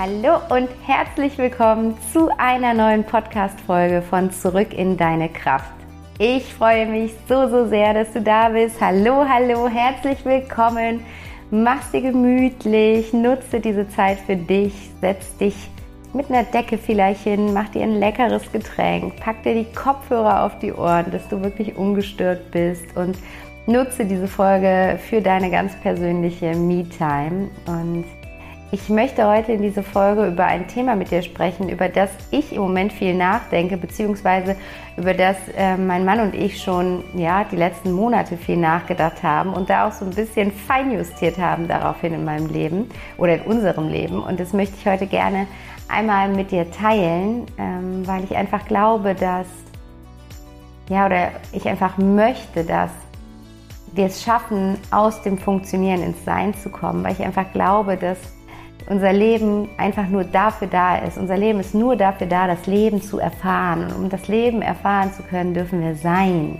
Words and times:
Hallo 0.00 0.38
und 0.48 0.70
herzlich 0.86 1.36
willkommen 1.36 1.94
zu 2.10 2.30
einer 2.38 2.72
neuen 2.72 3.04
Podcast-Folge 3.04 4.00
von 4.00 4.30
Zurück 4.30 4.72
in 4.72 4.96
deine 4.96 5.28
Kraft. 5.28 5.74
Ich 6.18 6.54
freue 6.54 6.86
mich 6.86 7.12
so, 7.28 7.50
so 7.50 7.68
sehr, 7.68 7.92
dass 7.92 8.10
du 8.14 8.22
da 8.22 8.48
bist. 8.48 8.80
Hallo, 8.80 9.26
hallo, 9.28 9.68
herzlich 9.68 10.24
willkommen. 10.24 11.02
Mach's 11.50 11.90
dir 11.90 12.00
gemütlich, 12.00 13.12
nutze 13.12 13.60
diese 13.60 13.86
Zeit 13.90 14.18
für 14.20 14.36
dich, 14.36 14.72
setz 15.02 15.36
dich 15.36 15.68
mit 16.14 16.30
einer 16.30 16.44
Decke 16.44 16.78
vielleicht 16.78 17.24
hin, 17.24 17.52
mach 17.52 17.68
dir 17.68 17.82
ein 17.82 18.00
leckeres 18.00 18.50
Getränk, 18.50 19.16
pack 19.20 19.42
dir 19.42 19.54
die 19.54 19.70
Kopfhörer 19.70 20.44
auf 20.44 20.58
die 20.60 20.72
Ohren, 20.72 21.10
dass 21.10 21.28
du 21.28 21.42
wirklich 21.42 21.76
ungestört 21.76 22.50
bist 22.52 22.96
und 22.96 23.18
nutze 23.66 24.06
diese 24.06 24.28
Folge 24.28 24.98
für 25.10 25.20
deine 25.20 25.50
ganz 25.50 25.76
persönliche 25.82 26.54
Me-Time. 26.54 27.50
Und 27.66 28.06
ich 28.72 28.88
möchte 28.88 29.26
heute 29.26 29.52
in 29.52 29.62
dieser 29.62 29.82
Folge 29.82 30.28
über 30.28 30.44
ein 30.44 30.68
Thema 30.68 30.94
mit 30.94 31.10
dir 31.10 31.22
sprechen, 31.22 31.68
über 31.68 31.88
das 31.88 32.10
ich 32.30 32.52
im 32.52 32.62
Moment 32.62 32.92
viel 32.92 33.14
nachdenke, 33.14 33.76
beziehungsweise 33.76 34.54
über 34.96 35.12
das 35.12 35.36
äh, 35.56 35.76
mein 35.76 36.04
Mann 36.04 36.20
und 36.20 36.34
ich 36.34 36.62
schon 36.62 37.02
ja, 37.14 37.42
die 37.44 37.56
letzten 37.56 37.90
Monate 37.90 38.36
viel 38.36 38.56
nachgedacht 38.56 39.24
haben 39.24 39.52
und 39.52 39.70
da 39.70 39.88
auch 39.88 39.92
so 39.92 40.04
ein 40.04 40.12
bisschen 40.12 40.52
feinjustiert 40.52 41.38
haben 41.38 41.66
daraufhin 41.66 42.14
in 42.14 42.24
meinem 42.24 42.48
Leben 42.48 42.88
oder 43.18 43.34
in 43.34 43.42
unserem 43.42 43.88
Leben. 43.88 44.22
Und 44.22 44.38
das 44.38 44.52
möchte 44.52 44.76
ich 44.78 44.86
heute 44.86 45.08
gerne 45.08 45.48
einmal 45.88 46.28
mit 46.28 46.52
dir 46.52 46.70
teilen, 46.70 47.46
ähm, 47.58 48.06
weil 48.06 48.22
ich 48.22 48.36
einfach 48.36 48.66
glaube, 48.66 49.16
dass, 49.16 49.48
ja, 50.88 51.06
oder 51.06 51.32
ich 51.50 51.66
einfach 51.66 51.98
möchte, 51.98 52.62
dass 52.62 52.90
wir 53.92 54.06
es 54.06 54.22
schaffen, 54.22 54.78
aus 54.92 55.22
dem 55.22 55.38
Funktionieren 55.38 56.04
ins 56.04 56.24
Sein 56.24 56.54
zu 56.54 56.68
kommen, 56.70 57.02
weil 57.02 57.14
ich 57.14 57.22
einfach 57.24 57.52
glaube, 57.52 57.96
dass 57.96 58.18
unser 58.90 59.12
Leben 59.12 59.68
einfach 59.76 60.08
nur 60.08 60.24
dafür 60.24 60.66
da 60.66 60.96
ist. 60.96 61.16
Unser 61.16 61.36
Leben 61.36 61.60
ist 61.60 61.74
nur 61.74 61.94
dafür 61.94 62.26
da, 62.26 62.48
das 62.48 62.66
Leben 62.66 63.00
zu 63.00 63.20
erfahren. 63.20 63.84
Und 63.84 63.94
um 63.94 64.08
das 64.08 64.26
Leben 64.26 64.62
erfahren 64.62 65.12
zu 65.12 65.22
können, 65.22 65.54
dürfen 65.54 65.80
wir 65.80 65.94
sein 65.94 66.58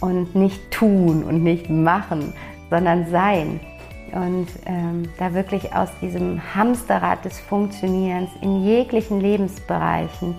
und 0.00 0.34
nicht 0.34 0.70
tun 0.70 1.24
und 1.24 1.42
nicht 1.42 1.70
machen, 1.70 2.34
sondern 2.68 3.06
sein. 3.06 3.58
Und 4.12 4.48
ähm, 4.66 5.08
da 5.18 5.32
wirklich 5.32 5.74
aus 5.74 5.88
diesem 6.02 6.42
Hamsterrad 6.54 7.24
des 7.24 7.40
Funktionierens 7.40 8.30
in 8.42 8.62
jeglichen 8.62 9.20
Lebensbereichen 9.22 10.34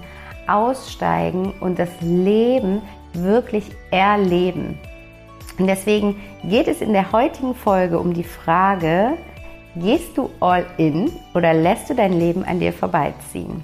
aussteigen 0.46 1.52
und 1.60 1.80
das 1.80 1.90
Leben 2.00 2.84
wirklich 3.14 3.66
erleben. 3.90 4.78
Und 5.58 5.66
deswegen 5.66 6.16
geht 6.44 6.68
es 6.68 6.80
in 6.80 6.94
der 6.94 7.12
heutigen 7.12 7.56
Folge 7.56 7.98
um 7.98 8.14
die 8.14 8.24
Frage, 8.24 9.18
Gehst 9.82 10.18
du 10.18 10.30
all 10.40 10.66
in 10.78 11.12
oder 11.36 11.54
lässt 11.54 11.90
du 11.90 11.94
dein 11.94 12.14
Leben 12.14 12.44
an 12.44 12.60
dir 12.60 12.74
vorbeiziehen? 12.74 13.62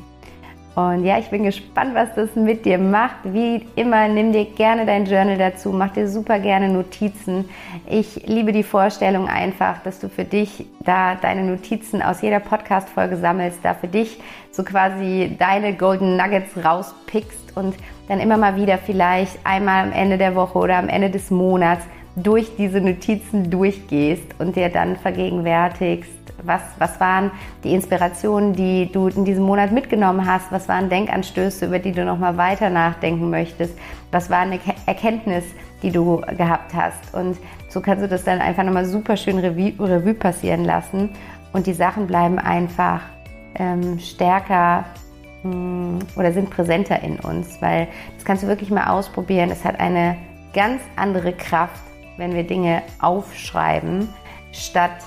Und 0.75 1.05
ja, 1.05 1.19
ich 1.19 1.29
bin 1.29 1.43
gespannt, 1.43 1.93
was 1.93 2.13
das 2.15 2.35
mit 2.35 2.65
dir 2.65 2.79
macht. 2.79 3.17
Wie 3.23 3.65
immer, 3.75 4.07
nimm 4.07 4.31
dir 4.31 4.45
gerne 4.45 4.85
dein 4.85 5.05
Journal 5.05 5.37
dazu, 5.37 5.71
mach 5.71 5.93
dir 5.93 6.07
super 6.07 6.39
gerne 6.39 6.67
Notizen. 6.67 7.45
Ich 7.87 8.27
liebe 8.27 8.51
die 8.51 8.63
Vorstellung 8.63 9.27
einfach, 9.27 9.83
dass 9.83 9.99
du 9.99 10.09
für 10.09 10.23
dich 10.23 10.65
da 10.83 11.15
deine 11.15 11.43
Notizen 11.43 12.01
aus 12.01 12.21
jeder 12.21 12.39
Podcast-Folge 12.39 13.17
sammelst, 13.17 13.59
da 13.61 13.75
für 13.75 13.87
dich 13.87 14.19
so 14.51 14.63
quasi 14.63 15.35
deine 15.37 15.75
Golden 15.75 16.17
Nuggets 16.17 16.51
rauspickst 16.63 17.55
und 17.55 17.75
dann 18.07 18.19
immer 18.19 18.37
mal 18.37 18.55
wieder 18.55 18.79
vielleicht 18.79 19.37
einmal 19.43 19.85
am 19.85 19.91
Ende 19.91 20.17
der 20.17 20.35
Woche 20.35 20.57
oder 20.57 20.77
am 20.77 20.89
Ende 20.89 21.11
des 21.11 21.29
Monats 21.29 21.85
durch 22.15 22.55
diese 22.57 22.79
Notizen 22.79 23.49
durchgehst 23.49 24.39
und 24.39 24.55
dir 24.55 24.69
dann 24.69 24.97
vergegenwärtigst, 24.97 26.11
was, 26.43 26.61
was 26.77 26.99
waren 26.99 27.31
die 27.63 27.73
Inspirationen, 27.73 28.53
die 28.53 28.91
du 28.91 29.07
in 29.07 29.25
diesem 29.25 29.45
Monat 29.45 29.71
mitgenommen 29.71 30.25
hast, 30.25 30.51
was 30.51 30.67
waren 30.67 30.89
Denkanstöße, 30.89 31.65
über 31.65 31.79
die 31.79 31.91
du 31.91 32.05
nochmal 32.05 32.37
weiter 32.37 32.69
nachdenken 32.69 33.29
möchtest, 33.29 33.77
was 34.11 34.29
war 34.29 34.39
eine 34.39 34.59
Erkenntnis, 34.85 35.45
die 35.81 35.91
du 35.91 36.21
gehabt 36.37 36.73
hast. 36.73 37.13
Und 37.13 37.37
so 37.69 37.81
kannst 37.81 38.03
du 38.03 38.07
das 38.07 38.23
dann 38.23 38.39
einfach 38.39 38.63
nochmal 38.63 38.85
super 38.85 39.17
schön 39.17 39.39
Revue, 39.39 39.73
Revue 39.79 40.13
passieren 40.13 40.65
lassen 40.65 41.09
und 41.51 41.65
die 41.65 41.73
Sachen 41.73 42.07
bleiben 42.07 42.37
einfach 42.37 43.01
ähm, 43.55 43.99
stärker 43.99 44.85
hm, 45.41 45.99
oder 46.15 46.31
sind 46.31 46.49
präsenter 46.49 47.01
in 47.01 47.19
uns, 47.19 47.61
weil 47.61 47.87
das 48.15 48.25
kannst 48.25 48.43
du 48.43 48.47
wirklich 48.47 48.69
mal 48.69 48.87
ausprobieren. 48.87 49.49
Es 49.51 49.63
hat 49.65 49.79
eine 49.79 50.15
ganz 50.53 50.81
andere 50.95 51.33
Kraft, 51.33 51.81
wenn 52.17 52.33
wir 52.33 52.43
Dinge 52.43 52.83
aufschreiben, 52.99 54.09
statt 54.51 54.97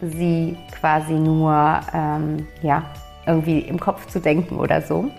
sie 0.00 0.56
quasi 0.78 1.14
nur 1.14 1.80
ähm, 1.92 2.46
ja, 2.62 2.84
irgendwie 3.26 3.60
im 3.60 3.80
Kopf 3.80 4.06
zu 4.06 4.20
denken 4.20 4.56
oder 4.56 4.82
so. 4.82 5.10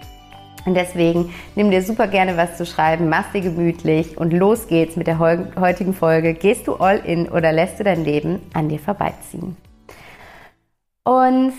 Und 0.65 0.73
deswegen 0.73 1.31
nimm 1.55 1.69
dir 1.69 1.83
super 1.83 2.07
gerne 2.07 2.37
was 2.37 2.57
zu 2.57 2.65
schreiben, 2.65 3.07
mach 3.07 3.31
dir 3.31 3.41
gemütlich 3.41 4.17
und 4.17 4.33
los 4.33 4.67
geht's 4.67 4.95
mit 4.95 5.05
der 5.05 5.19
heutigen 5.19 5.93
Folge. 5.93 6.33
Gehst 6.33 6.67
du 6.67 6.75
all 6.75 6.97
in 6.97 7.29
oder 7.29 7.51
lässt 7.51 7.79
du 7.79 7.83
dein 7.83 8.03
Leben 8.03 8.41
an 8.53 8.67
dir 8.67 8.79
vorbeiziehen? 8.79 9.55
Und 11.03 11.53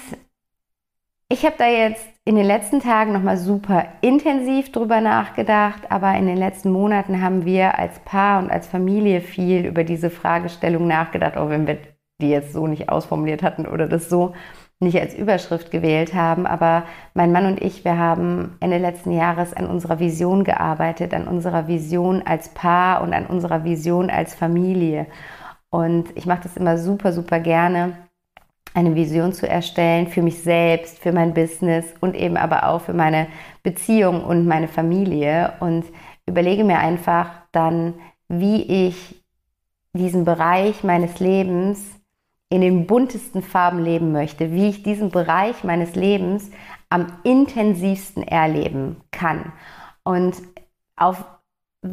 ich 1.29 1.45
habe 1.45 1.55
da 1.57 1.69
jetzt 1.69 2.05
in 2.27 2.35
den 2.35 2.45
letzten 2.45 2.81
Tagen 2.81 3.13
nochmal 3.13 3.37
super 3.37 3.87
intensiv 4.01 4.73
drüber 4.73 5.01
nachgedacht, 5.01 5.93
aber 5.93 6.13
in 6.17 6.27
den 6.27 6.37
letzten 6.37 6.73
Monaten 6.73 7.23
haben 7.23 7.45
wir 7.45 7.79
als 7.79 8.01
Paar 8.01 8.41
und 8.43 8.51
als 8.51 8.67
Familie 8.67 9.21
viel 9.21 9.65
über 9.65 9.85
diese 9.85 10.11
Fragestellung 10.11 10.89
nachgedacht, 10.89 11.37
auch 11.37 11.51
wenn 11.51 11.69
wir 11.69 11.79
die 12.21 12.31
jetzt 12.31 12.53
so 12.53 12.67
nicht 12.67 12.89
ausformuliert 12.89 13.45
hatten 13.45 13.65
oder 13.65 13.87
das 13.87 14.09
so 14.09 14.35
nicht 14.81 14.99
als 15.01 15.15
Überschrift 15.15 15.71
gewählt 15.71 16.15
haben. 16.15 16.49
Aber 16.49 16.83
mein 17.15 17.31
Mann 17.31 17.47
und 17.47 17.63
ich, 17.63 17.85
wir 17.85 17.97
haben 17.97 18.57
Ende 18.59 18.79
letzten 18.79 19.13
Jahres 19.13 19.55
an 19.55 19.69
unserer 19.69 20.01
Vision 20.01 20.43
gearbeitet, 20.43 21.15
an 21.15 21.29
unserer 21.29 21.69
Vision 21.69 22.23
als 22.27 22.49
Paar 22.49 23.03
und 23.03 23.15
an 23.15 23.27
unserer 23.27 23.63
Vision 23.63 24.11
als 24.11 24.35
Familie. 24.35 25.07
Und 25.71 26.07
ich 26.17 26.27
mache 26.27 26.43
das 26.43 26.57
immer 26.57 26.77
super, 26.77 27.13
super 27.13 27.39
gerne 27.39 27.93
eine 28.77 28.95
Vision 28.95 29.33
zu 29.33 29.49
erstellen 29.49 30.07
für 30.07 30.21
mich 30.21 30.43
selbst, 30.43 30.99
für 30.99 31.11
mein 31.11 31.33
Business 31.33 31.87
und 32.01 32.15
eben 32.15 32.37
aber 32.37 32.69
auch 32.69 32.83
für 32.83 32.93
meine 32.93 33.27
Beziehung 33.63 34.23
und 34.23 34.47
meine 34.47 34.69
Familie. 34.69 35.55
Und 35.61 35.87
überlege 36.27 36.63
mir 36.63 36.79
einfach 36.79 37.31
dann, 37.53 37.95
wie 38.29 38.89
ich 38.89 39.25
diesen 39.95 40.27
Bereich 40.27 40.85
meines 40.85 41.21
Lebens 41.21 41.87
in 42.51 42.61
den 42.61 42.87
buntesten 42.87 43.43
Farben 43.43 43.83
leben 43.83 44.13
möchte, 44.13 44.53
wie 44.53 44.69
ich 44.69 44.83
diesen 44.83 45.11
Bereich 45.11 45.65
meines 45.65 45.95
Lebens 45.95 46.51
am 46.91 47.07
intensivsten 47.25 48.25
erleben 48.25 48.97
kann. 49.11 49.53
Und 50.05 50.37
auf 50.97 51.25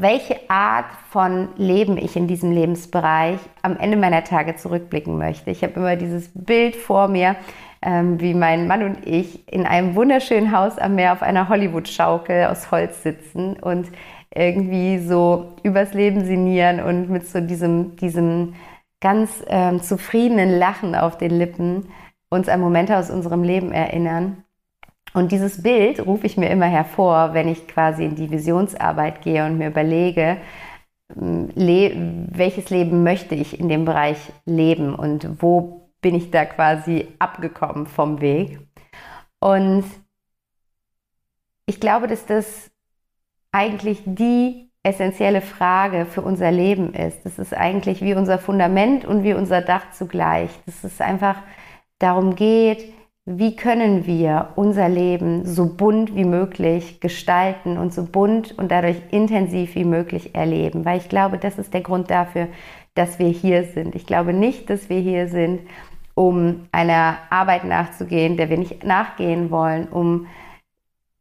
welche 0.02 0.50
Art 0.50 0.86
von 1.10 1.50
Leben 1.58 1.98
ich 1.98 2.16
in 2.16 2.28
diesem 2.28 2.52
Lebensbereich 2.52 3.40
am 3.62 3.78
Ende 3.78 3.98
meiner 3.98 4.24
Tage 4.24 4.56
zurückblicken 4.56 5.18
möchte. 5.18 5.52
Ich 5.52 5.64
habe 5.64 5.74
immer 5.74 5.96
dieses 5.96 6.30
Bild 6.34 6.76
vor 6.76 7.08
mir, 7.08 7.36
ähm, 7.82 8.20
wie 8.20 8.34
mein 8.34 8.68
Mann 8.68 8.84
und 8.84 9.06
ich 9.06 9.52
in 9.52 9.66
einem 9.66 9.96
wunderschönen 9.96 10.56
Haus 10.56 10.78
am 10.78 10.96
Meer 10.96 11.14
auf 11.14 11.22
einer 11.22 11.50
Hollywood-Schaukel 11.50 12.46
aus 12.46 12.72
Holz 12.72 13.04
sitzen 13.04 13.58
und 13.58 13.88
irgendwie 14.34 15.00
so 15.00 15.54
übers 15.64 15.94
Leben 15.94 16.26
sinnieren 16.26 16.80
und 16.80 17.10
mit 17.10 17.28
so 17.28 17.40
diesem, 17.40 17.96
diesem 17.98 18.56
ganz 19.02 19.44
ähm, 19.48 19.82
zufriedenen 19.82 20.58
Lachen 20.58 20.96
auf 20.96 21.18
den 21.18 21.32
Lippen 21.32 21.90
uns 22.30 22.50
an 22.50 22.62
Momente 22.62 22.98
aus 22.98 23.12
unserem 23.12 23.44
Leben 23.44 23.72
erinnern. 23.72 24.44
Und 25.14 25.32
dieses 25.32 25.62
Bild 25.62 26.06
rufe 26.06 26.26
ich 26.26 26.38
mir 26.38 26.50
immer 26.50 26.66
hervor, 26.66 27.34
wenn 27.34 27.48
ich 27.48 27.68
quasi 27.68 28.04
in 28.04 28.16
die 28.16 28.32
Visionsarbeit 28.32 29.22
gehe 29.22 29.46
und 29.46 29.58
mir 29.58 29.68
überlege, 29.68 30.38
mm, 31.16 31.46
le 31.56 31.92
welches 32.32 32.70
Leben 32.70 33.04
möchte 33.04 33.36
ich 33.36 33.60
in 33.60 33.70
dem 33.70 33.86
Bereich 33.86 34.18
leben 34.46 34.96
und 34.96 35.42
wo 35.42 35.92
bin 36.02 36.16
ich 36.16 36.32
da 36.32 36.46
quasi 36.46 37.08
abgekommen 37.20 37.88
vom 37.88 38.22
Weg. 38.22 38.60
Und 39.40 39.86
ich 41.66 41.80
glaube, 41.80 42.08
dass 42.08 42.26
das 42.26 42.72
eigentlich 43.52 44.02
die 44.06 44.72
essentielle 44.84 45.42
Frage 45.42 46.06
für 46.06 46.22
unser 46.22 46.52
Leben 46.52 46.94
ist. 46.94 47.26
Das 47.26 47.40
ist 47.40 47.54
eigentlich 47.54 48.02
wie 48.02 48.16
unser 48.16 48.38
Fundament 48.38 49.06
und 49.06 49.24
wie 49.24 49.34
unser 49.34 49.62
Dach 49.62 49.92
zugleich. 49.92 50.50
Dass 50.66 50.84
es 50.84 51.00
einfach 51.00 51.38
darum 52.00 52.36
geht, 52.36 52.94
wie 53.26 53.56
können 53.56 54.06
wir 54.06 54.50
unser 54.56 54.90
Leben 54.90 55.46
so 55.46 55.66
bunt 55.66 56.14
wie 56.16 56.26
möglich 56.26 57.00
gestalten 57.00 57.78
und 57.78 57.94
so 57.94 58.06
bunt 58.06 58.58
und 58.58 58.70
dadurch 58.70 58.98
intensiv 59.12 59.76
wie 59.76 59.86
möglich 59.86 60.36
erleben. 60.36 60.84
Weil 60.84 60.98
ich 60.98 61.08
glaube, 61.08 61.38
das 61.38 61.58
ist 61.58 61.74
der 61.74 61.82
Grund 61.82 62.12
dafür, 62.12 62.50
dass 62.96 63.20
wir 63.20 63.30
hier 63.30 63.64
sind. 63.64 63.96
Ich 63.96 64.06
glaube 64.06 64.34
nicht, 64.34 64.70
dass 64.70 64.90
wir 64.90 65.00
hier 65.00 65.30
sind, 65.30 65.62
um 66.16 66.68
einer 66.72 67.18
Arbeit 67.30 67.64
nachzugehen, 67.64 68.36
der 68.36 68.50
wir 68.50 68.58
nicht 68.58 68.84
nachgehen 68.84 69.50
wollen, 69.52 69.88
um 69.88 70.28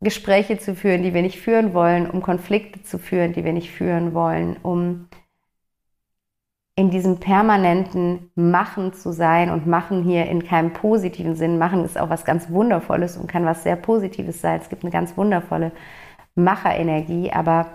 Gespräche 0.00 0.58
zu 0.58 0.74
führen, 0.74 1.04
die 1.04 1.14
wir 1.14 1.22
nicht 1.22 1.38
führen 1.38 1.72
wollen, 1.72 2.10
um 2.10 2.20
Konflikte 2.20 2.82
zu 2.82 2.98
führen, 2.98 3.32
die 3.32 3.44
wir 3.44 3.52
nicht 3.52 3.70
führen 3.70 4.12
wollen, 4.12 4.56
um 4.62 5.08
in 6.74 6.90
diesem 6.90 7.18
permanenten 7.18 8.30
Machen 8.34 8.94
zu 8.94 9.12
sein 9.12 9.50
und 9.50 9.66
Machen 9.66 10.02
hier 10.02 10.26
in 10.26 10.44
keinem 10.44 10.72
positiven 10.72 11.34
Sinn. 11.34 11.58
Machen 11.58 11.84
ist 11.84 11.98
auch 11.98 12.08
was 12.08 12.24
ganz 12.24 12.50
Wundervolles 12.50 13.16
und 13.16 13.26
kann 13.26 13.44
was 13.44 13.62
sehr 13.62 13.76
Positives 13.76 14.40
sein. 14.40 14.60
Es 14.60 14.70
gibt 14.70 14.82
eine 14.82 14.92
ganz 14.92 15.16
wundervolle 15.16 15.72
Macherenergie, 16.34 17.30
aber 17.30 17.68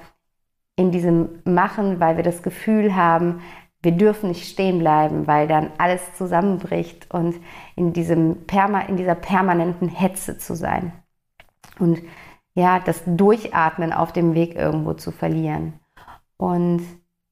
in 0.75 0.91
diesem 0.91 1.41
Machen, 1.44 1.99
weil 1.99 2.17
wir 2.17 2.23
das 2.23 2.41
Gefühl 2.41 2.95
haben, 2.95 3.41
wir 3.81 3.91
dürfen 3.91 4.29
nicht 4.29 4.49
stehen 4.49 4.79
bleiben, 4.79 5.27
weil 5.27 5.47
dann 5.47 5.71
alles 5.77 6.01
zusammenbricht 6.15 7.13
und 7.13 7.35
in, 7.75 7.93
diesem 7.93 8.45
Perma 8.45 8.81
in 8.81 8.97
dieser 8.97 9.15
permanenten 9.15 9.89
Hetze 9.89 10.38
zu 10.39 10.55
sein. 10.55 10.91
Und 11.77 12.01
ja, 12.55 12.79
das 12.79 13.03
Durchatmen 13.05 13.93
auf 13.93 14.11
dem 14.11 14.33
Weg 14.33 14.55
irgendwo 14.55 14.93
zu 14.93 15.11
verlieren. 15.11 15.73
Und 16.38 16.81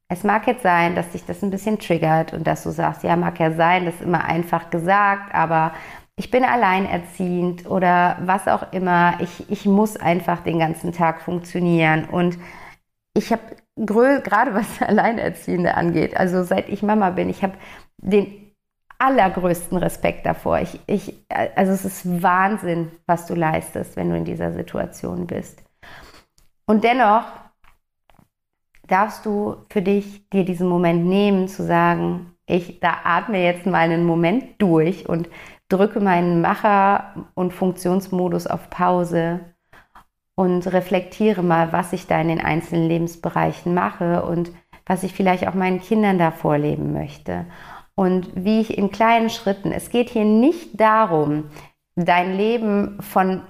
es 0.08 0.24
mag 0.24 0.46
jetzt 0.48 0.64
sein, 0.64 0.96
dass 0.96 1.12
dich 1.12 1.26
das 1.26 1.42
ein 1.42 1.50
bisschen 1.50 1.80
triggert 1.80 2.34
und 2.34 2.46
dass 2.46 2.64
du 2.64 2.70
sagst, 2.70 3.04
ja, 3.04 3.16
mag 3.16 3.40
ja 3.40 3.52
sein, 3.52 3.86
das 3.86 3.96
ist 3.96 4.04
immer 4.04 4.24
einfach 4.24 4.70
gesagt, 4.70 5.34
aber 5.34 5.74
ich 6.16 6.32
bin 6.32 6.44
alleinerziehend 6.44 7.70
oder 7.70 8.18
was 8.22 8.48
auch 8.48 8.72
immer. 8.72 9.16
Ich, 9.20 9.50
ich 9.50 9.66
muss 9.66 9.98
einfach 9.98 10.42
den 10.42 10.60
ganzen 10.60 10.94
Tag 10.94 11.22
funktionieren. 11.22 12.06
Und 12.06 12.38
ich 13.14 13.32
habe 13.32 13.42
gerade 13.76 14.54
was 14.54 14.82
Alleinerziehende 14.88 15.76
angeht, 15.76 16.16
also 16.16 16.44
seit 16.44 16.70
ich 16.70 16.84
Mama 16.84 17.10
bin, 17.10 17.30
ich 17.30 17.44
habe 17.44 17.54
den 17.98 18.54
allergrößten 18.98 19.78
Respekt 19.78 20.26
davor. 20.26 20.60
Ich, 20.60 20.80
ich, 20.88 21.26
also 21.56 21.74
es 21.74 21.84
ist 21.84 22.22
Wahnsinn, 22.22 22.92
was 23.08 23.26
du 23.26 23.36
leistest, 23.36 23.98
wenn 23.98 24.10
du 24.10 24.16
in 24.16 24.24
dieser 24.24 24.54
Situation 24.54 25.28
bist. 25.28 25.62
Und 26.66 26.84
dennoch 26.86 27.26
darfst 28.88 29.26
du 29.26 29.58
für 29.70 29.82
dich 29.82 30.30
dir 30.30 30.46
diesen 30.46 30.68
Moment 30.68 31.06
nehmen, 31.06 31.48
zu 31.48 31.64
sagen, 31.64 32.32
ich 32.46 32.80
da 32.80 32.98
atme 33.04 33.44
jetzt 33.44 33.66
mal 33.66 33.80
einen 33.80 34.06
Moment 34.06 34.62
durch 34.62 35.10
und 35.10 35.30
drücke 35.70 36.00
meinen 36.00 36.42
Macher- 36.42 37.28
und 37.34 37.54
Funktionsmodus 37.54 38.46
auf 38.48 38.70
Pause 38.70 39.40
und 40.36 40.68
reflektiere 40.72 41.42
mal, 41.42 41.72
was 41.74 41.94
ich 41.94 42.08
da 42.08 42.20
in 42.22 42.28
den 42.28 42.42
einzelnen 42.42 42.88
Lebensbereichen 42.88 43.74
mache 43.74 44.24
und 44.24 44.52
was 44.86 45.04
ich 45.04 45.14
vielleicht 45.14 45.48
auch 45.48 45.56
meinen 45.56 45.82
Kindern 45.82 46.20
da 46.20 46.32
vorleben 46.32 46.94
möchte. 46.94 47.46
Und 47.96 48.30
wie 48.36 48.60
ich 48.60 48.78
in 48.78 48.92
kleinen 48.92 49.30
Schritten, 49.30 49.72
es 49.72 49.90
geht 49.90 50.10
hier 50.10 50.26
nicht 50.26 50.80
darum, 50.80 51.46
dein 51.96 52.36
Leben 52.36 53.02
von 53.02 53.42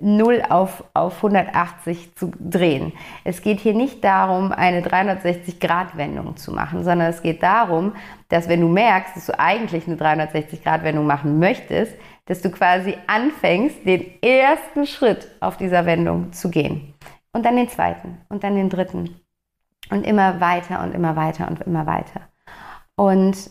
0 0.00 0.42
auf, 0.48 0.84
auf 0.94 1.16
180 1.16 2.14
zu 2.14 2.30
drehen. 2.38 2.92
Es 3.24 3.42
geht 3.42 3.60
hier 3.60 3.74
nicht 3.74 4.04
darum, 4.04 4.52
eine 4.52 4.80
360-Grad-Wendung 4.82 6.36
zu 6.36 6.52
machen, 6.52 6.84
sondern 6.84 7.08
es 7.08 7.22
geht 7.22 7.42
darum, 7.42 7.94
dass 8.28 8.48
wenn 8.48 8.60
du 8.60 8.68
merkst, 8.68 9.16
dass 9.16 9.26
du 9.26 9.38
eigentlich 9.38 9.86
eine 9.86 9.96
360-Grad-Wendung 9.96 11.06
machen 11.06 11.38
möchtest, 11.38 11.94
dass 12.26 12.42
du 12.42 12.50
quasi 12.50 12.96
anfängst, 13.06 13.86
den 13.86 14.22
ersten 14.22 14.86
Schritt 14.86 15.28
auf 15.40 15.56
dieser 15.56 15.86
Wendung 15.86 16.32
zu 16.32 16.50
gehen. 16.50 16.94
Und 17.32 17.44
dann 17.44 17.56
den 17.56 17.68
zweiten 17.68 18.18
und 18.28 18.44
dann 18.44 18.54
den 18.54 18.68
dritten. 18.68 19.20
Und 19.90 20.06
immer 20.06 20.40
weiter 20.40 20.82
und 20.82 20.94
immer 20.94 21.16
weiter 21.16 21.48
und 21.48 21.62
immer 21.62 21.86
weiter. 21.86 22.20
Und 22.96 23.50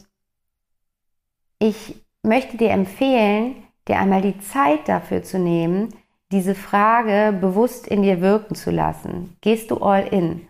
ich 1.60 1.96
möchte 2.22 2.58
dir 2.58 2.72
empfehlen, 2.72 3.56
dir 3.88 3.98
einmal 3.98 4.22
die 4.22 4.38
Zeit 4.40 4.88
dafür 4.88 5.24
zu 5.24 5.40
nehmen, 5.40 5.90
diese 6.32 6.56
Frage 6.56 7.38
bewusst 7.38 7.88
in 7.88 8.04
dir 8.04 8.22
wirken 8.22 8.56
zu 8.56 8.72
lassen. 8.72 9.36
Gehst 9.42 9.72
du 9.72 9.78
all 9.78 10.06
in? 10.08 10.48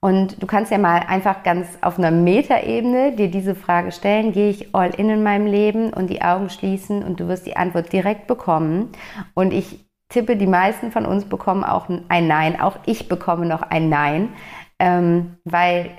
Und 0.00 0.40
du 0.40 0.46
kannst 0.46 0.70
ja 0.70 0.78
mal 0.78 1.00
einfach 1.08 1.42
ganz 1.42 1.66
auf 1.80 1.98
einer 1.98 2.12
Metaebene 2.12 3.12
dir 3.16 3.30
diese 3.30 3.56
Frage 3.56 3.90
stellen, 3.90 4.32
gehe 4.32 4.48
ich 4.48 4.74
all 4.74 4.90
in 4.90 5.10
in 5.10 5.22
meinem 5.24 5.46
Leben 5.46 5.92
und 5.92 6.08
die 6.08 6.22
Augen 6.22 6.50
schließen 6.50 7.02
und 7.02 7.18
du 7.18 7.26
wirst 7.26 7.46
die 7.46 7.56
Antwort 7.56 7.92
direkt 7.92 8.28
bekommen. 8.28 8.92
Und 9.34 9.52
ich 9.52 9.88
tippe, 10.08 10.36
die 10.36 10.46
meisten 10.46 10.92
von 10.92 11.04
uns 11.04 11.24
bekommen 11.24 11.64
auch 11.64 11.88
ein 12.08 12.28
Nein. 12.28 12.60
Auch 12.60 12.78
ich 12.86 13.08
bekomme 13.08 13.46
noch 13.46 13.62
ein 13.62 13.88
Nein, 13.88 14.30
ähm, 14.78 15.36
weil 15.44 15.90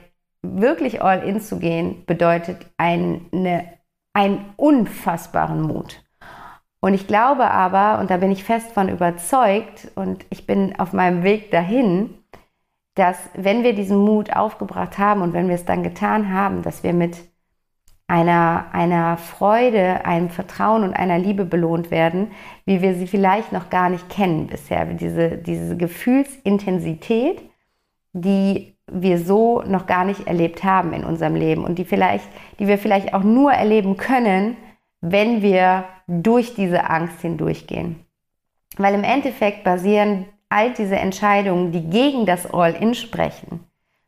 wirklich 0.42 1.02
all 1.02 1.22
in 1.22 1.42
zu 1.42 1.60
gehen 1.60 2.06
bedeutet 2.06 2.66
eine, 2.78 3.66
einen 4.14 4.46
unfassbaren 4.56 5.62
Mut. 5.62 6.02
Und 6.82 6.94
ich 6.94 7.08
glaube 7.08 7.52
aber, 7.52 8.00
und 8.00 8.10
da 8.10 8.18
bin 8.18 8.32
ich 8.32 8.44
fest 8.44 8.72
von 8.72 8.90
überzeugt, 8.90 9.92
und 9.96 10.26
ich 10.30 10.46
bin 10.46 10.80
auf 10.80 10.94
meinem 10.94 11.24
Weg 11.24 11.52
dahin, 11.52 12.16
dass 12.96 13.18
wenn 13.34 13.64
wir 13.64 13.74
diesen 13.74 13.98
Mut 13.98 14.36
aufgebracht 14.36 14.98
haben 14.98 15.22
und 15.22 15.34
wenn 15.34 15.48
wir 15.48 15.56
es 15.56 15.66
dann 15.66 15.84
getan 15.84 16.34
haben, 16.34 16.62
dass 16.64 16.84
wir 16.84 16.94
mit 16.94 17.18
einer, 18.08 18.66
einer 18.72 19.18
Freude, 19.18 20.04
einem 20.04 20.30
Vertrauen 20.30 20.84
und 20.84 20.94
einer 20.94 21.20
Liebe 21.20 21.46
belohnt 21.46 21.92
werden, 21.92 22.32
wie 22.66 22.82
wir 22.82 22.96
sie 22.96 23.08
vielleicht 23.08 23.52
noch 23.52 23.70
gar 23.70 23.90
nicht 23.90 24.10
kennen 24.10 24.48
bisher. 24.48 24.86
Diese, 24.86 25.38
diese 25.38 25.78
Gefühlsintensität, 25.78 27.42
die 28.14 28.76
wir 28.92 29.20
so 29.20 29.62
noch 29.62 29.86
gar 29.86 30.06
nicht 30.06 30.26
erlebt 30.28 30.64
haben 30.64 30.92
in 30.94 31.04
unserem 31.04 31.36
Leben 31.36 31.64
und 31.64 31.78
die 31.78 31.86
vielleicht, 31.86 32.28
die 32.58 32.68
wir 32.68 32.80
vielleicht 32.80 33.14
auch 33.14 33.24
nur 33.24 33.52
erleben 33.52 33.96
können, 33.96 34.58
wenn 35.02 35.42
wir 35.42 35.86
durch 36.08 36.56
diese 36.56 36.90
Angst 36.90 37.22
hindurchgehen. 37.22 38.06
Weil 38.78 38.94
im 38.94 39.04
Endeffekt 39.04 39.64
basieren 39.64 40.26
all 40.50 40.74
diese 40.74 40.98
Entscheidungen, 40.98 41.72
die 41.72 41.90
gegen 41.90 42.26
das 42.26 42.52
All-In 42.52 42.96
sprechen, 42.96 43.66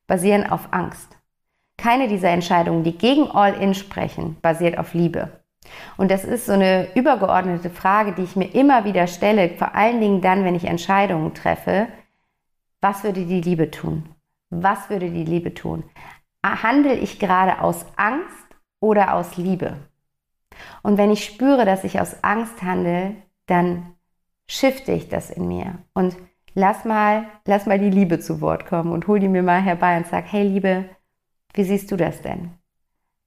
basieren 0.07 0.49
auf 0.49 0.69
Angst. 0.71 1.17
Keine 1.77 2.07
dieser 2.07 2.29
Entscheidungen, 2.29 2.83
die 2.83 2.97
gegen 2.97 3.29
All-In 3.31 3.73
sprechen, 3.73 4.37
basiert 4.41 4.77
auf 4.77 4.93
Liebe. 4.93 5.29
Und 5.97 6.11
das 6.11 6.23
ist 6.23 6.47
so 6.47 6.53
eine 6.53 6.93
übergeordnete 6.95 7.69
Frage, 7.69 8.13
die 8.13 8.23
ich 8.23 8.35
mir 8.35 8.53
immer 8.53 8.83
wieder 8.83 9.07
stelle, 9.07 9.49
vor 9.49 9.75
allen 9.75 10.01
Dingen 10.01 10.21
dann, 10.21 10.43
wenn 10.43 10.55
ich 10.55 10.65
Entscheidungen 10.65 11.33
treffe. 11.33 11.87
Was 12.81 13.03
würde 13.03 13.25
die 13.25 13.41
Liebe 13.41 13.71
tun? 13.71 14.09
Was 14.49 14.89
würde 14.89 15.09
die 15.11 15.23
Liebe 15.23 15.53
tun? 15.53 15.83
Handle 16.43 16.95
ich 16.95 17.19
gerade 17.19 17.61
aus 17.61 17.85
Angst 17.95 18.47
oder 18.79 19.13
aus 19.13 19.37
Liebe? 19.37 19.77
Und 20.83 20.97
wenn 20.97 21.11
ich 21.11 21.25
spüre, 21.25 21.65
dass 21.65 21.83
ich 21.83 21.99
aus 21.99 22.23
Angst 22.23 22.61
handle, 22.61 23.15
dann 23.45 23.95
shifte 24.47 24.91
ich 24.91 25.09
das 25.09 25.29
in 25.29 25.47
mir 25.47 25.79
und 25.93 26.17
lass 26.53 26.85
mal, 26.85 27.25
lass 27.45 27.65
mal 27.65 27.79
die 27.79 27.89
Liebe 27.89 28.19
zu 28.19 28.41
Wort 28.41 28.65
kommen 28.65 28.91
und 28.91 29.07
hol 29.07 29.19
die 29.19 29.29
mir 29.29 29.43
mal 29.43 29.61
herbei 29.61 29.97
und 29.97 30.07
sag, 30.07 30.25
hey 30.31 30.47
Liebe, 30.47 30.89
wie 31.53 31.63
siehst 31.63 31.91
du 31.91 31.95
das 31.95 32.21
denn? 32.21 32.51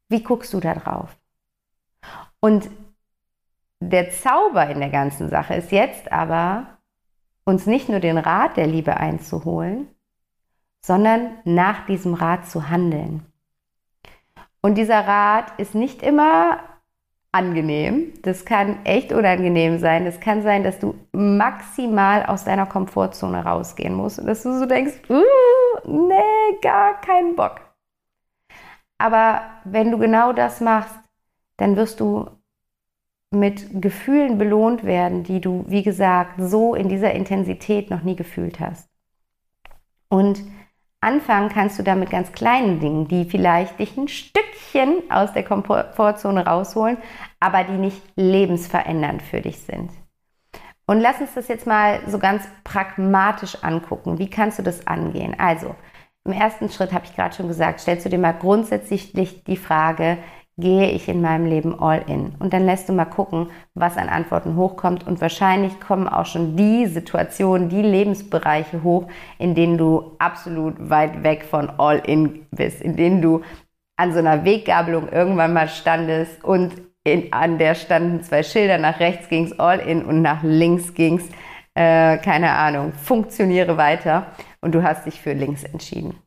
Wie 0.08 0.22
guckst 0.22 0.52
du 0.52 0.60
da 0.60 0.74
drauf? 0.74 1.16
Und 2.40 2.68
der 3.80 4.10
Zauber 4.10 4.68
in 4.68 4.80
der 4.80 4.90
ganzen 4.90 5.28
Sache 5.28 5.54
ist 5.54 5.72
jetzt 5.72 6.12
aber, 6.12 6.78
uns 7.44 7.66
nicht 7.66 7.88
nur 7.88 8.00
den 8.00 8.18
Rat 8.18 8.56
der 8.56 8.66
Liebe 8.66 8.96
einzuholen, 8.96 9.88
sondern 10.80 11.38
nach 11.44 11.86
diesem 11.86 12.14
Rat 12.14 12.46
zu 12.46 12.68
handeln. 12.68 13.24
Und 14.62 14.76
dieser 14.76 15.06
Rat 15.06 15.58
ist 15.58 15.74
nicht 15.74 16.02
immer 16.02 16.60
angenehm. 17.34 18.12
Das 18.22 18.44
kann 18.44 18.84
echt 18.84 19.12
unangenehm 19.12 19.78
sein. 19.78 20.06
Es 20.06 20.20
kann 20.20 20.42
sein, 20.42 20.62
dass 20.62 20.78
du 20.78 20.94
maximal 21.12 22.24
aus 22.24 22.44
deiner 22.44 22.66
Komfortzone 22.66 23.44
rausgehen 23.44 23.94
musst 23.94 24.20
und 24.20 24.26
dass 24.26 24.44
du 24.44 24.56
so 24.58 24.66
denkst, 24.66 24.94
uh, 25.10 25.22
nee, 25.84 26.58
gar 26.62 27.00
keinen 27.00 27.34
Bock. 27.34 27.60
Aber 28.98 29.42
wenn 29.64 29.90
du 29.90 29.98
genau 29.98 30.32
das 30.32 30.60
machst, 30.60 30.94
dann 31.56 31.76
wirst 31.76 32.00
du 32.00 32.30
mit 33.30 33.82
Gefühlen 33.82 34.38
belohnt 34.38 34.84
werden, 34.84 35.24
die 35.24 35.40
du, 35.40 35.64
wie 35.66 35.82
gesagt, 35.82 36.34
so 36.38 36.74
in 36.76 36.88
dieser 36.88 37.12
Intensität 37.12 37.90
noch 37.90 38.02
nie 38.02 38.14
gefühlt 38.14 38.60
hast. 38.60 38.88
Und 40.08 40.44
Anfangen 41.04 41.50
kannst 41.50 41.78
du 41.78 41.82
da 41.82 41.94
mit 41.94 42.08
ganz 42.08 42.32
kleinen 42.32 42.80
Dingen, 42.80 43.08
die 43.08 43.26
vielleicht 43.26 43.78
dich 43.78 43.94
ein 43.98 44.08
Stückchen 44.08 45.02
aus 45.10 45.34
der 45.34 45.44
Komfortzone 45.44 46.46
rausholen, 46.46 46.96
aber 47.40 47.62
die 47.62 47.76
nicht 47.76 48.00
lebensverändernd 48.16 49.20
für 49.20 49.42
dich 49.42 49.58
sind. 49.58 49.90
Und 50.86 51.00
lass 51.00 51.20
uns 51.20 51.34
das 51.34 51.48
jetzt 51.48 51.66
mal 51.66 52.00
so 52.06 52.18
ganz 52.18 52.44
pragmatisch 52.64 53.62
angucken. 53.62 54.18
Wie 54.18 54.30
kannst 54.30 54.58
du 54.58 54.62
das 54.62 54.86
angehen? 54.86 55.36
Also, 55.38 55.74
im 56.24 56.32
ersten 56.32 56.70
Schritt 56.70 56.94
habe 56.94 57.04
ich 57.04 57.14
gerade 57.14 57.34
schon 57.34 57.48
gesagt, 57.48 57.80
stellst 57.80 58.06
du 58.06 58.08
dir 58.08 58.18
mal 58.18 58.32
grundsätzlich 58.32 59.12
die 59.12 59.56
Frage, 59.58 60.16
gehe 60.56 60.90
ich 60.90 61.08
in 61.08 61.20
meinem 61.20 61.46
Leben 61.46 61.78
all 61.80 62.02
in? 62.06 62.34
Und 62.38 62.52
dann 62.52 62.66
lässt 62.66 62.88
du 62.88 62.92
mal 62.92 63.04
gucken, 63.04 63.50
was 63.74 63.96
an 63.96 64.08
Antworten 64.08 64.56
hochkommt. 64.56 65.06
Und 65.06 65.20
wahrscheinlich 65.20 65.80
kommen 65.80 66.08
auch 66.08 66.26
schon 66.26 66.56
die 66.56 66.86
Situationen, 66.86 67.68
die 67.68 67.82
Lebensbereiche 67.82 68.82
hoch, 68.82 69.08
in 69.38 69.54
denen 69.54 69.78
du 69.78 70.12
absolut 70.18 70.74
weit 70.78 71.22
weg 71.22 71.44
von 71.44 71.70
all 71.78 71.98
in 72.06 72.46
bist, 72.50 72.80
in 72.80 72.96
denen 72.96 73.22
du 73.22 73.42
an 73.96 74.12
so 74.12 74.18
einer 74.18 74.44
Weggabelung 74.44 75.08
irgendwann 75.08 75.52
mal 75.52 75.68
standest 75.68 76.44
und 76.44 76.72
in, 77.04 77.32
an 77.32 77.58
der 77.58 77.74
standen 77.74 78.22
zwei 78.22 78.42
Schilder, 78.42 78.78
nach 78.78 78.98
rechts 78.98 79.28
ging 79.28 79.44
es 79.44 79.58
all 79.58 79.78
in 79.78 80.04
und 80.04 80.22
nach 80.22 80.42
links 80.42 80.94
ging 80.94 81.18
es, 81.18 81.28
äh, 81.74 82.16
keine 82.18 82.50
Ahnung, 82.52 82.92
funktioniere 82.92 83.76
weiter 83.76 84.28
und 84.60 84.74
du 84.74 84.82
hast 84.82 85.06
dich 85.06 85.20
für 85.20 85.34
links 85.34 85.64
entschieden. 85.64 86.23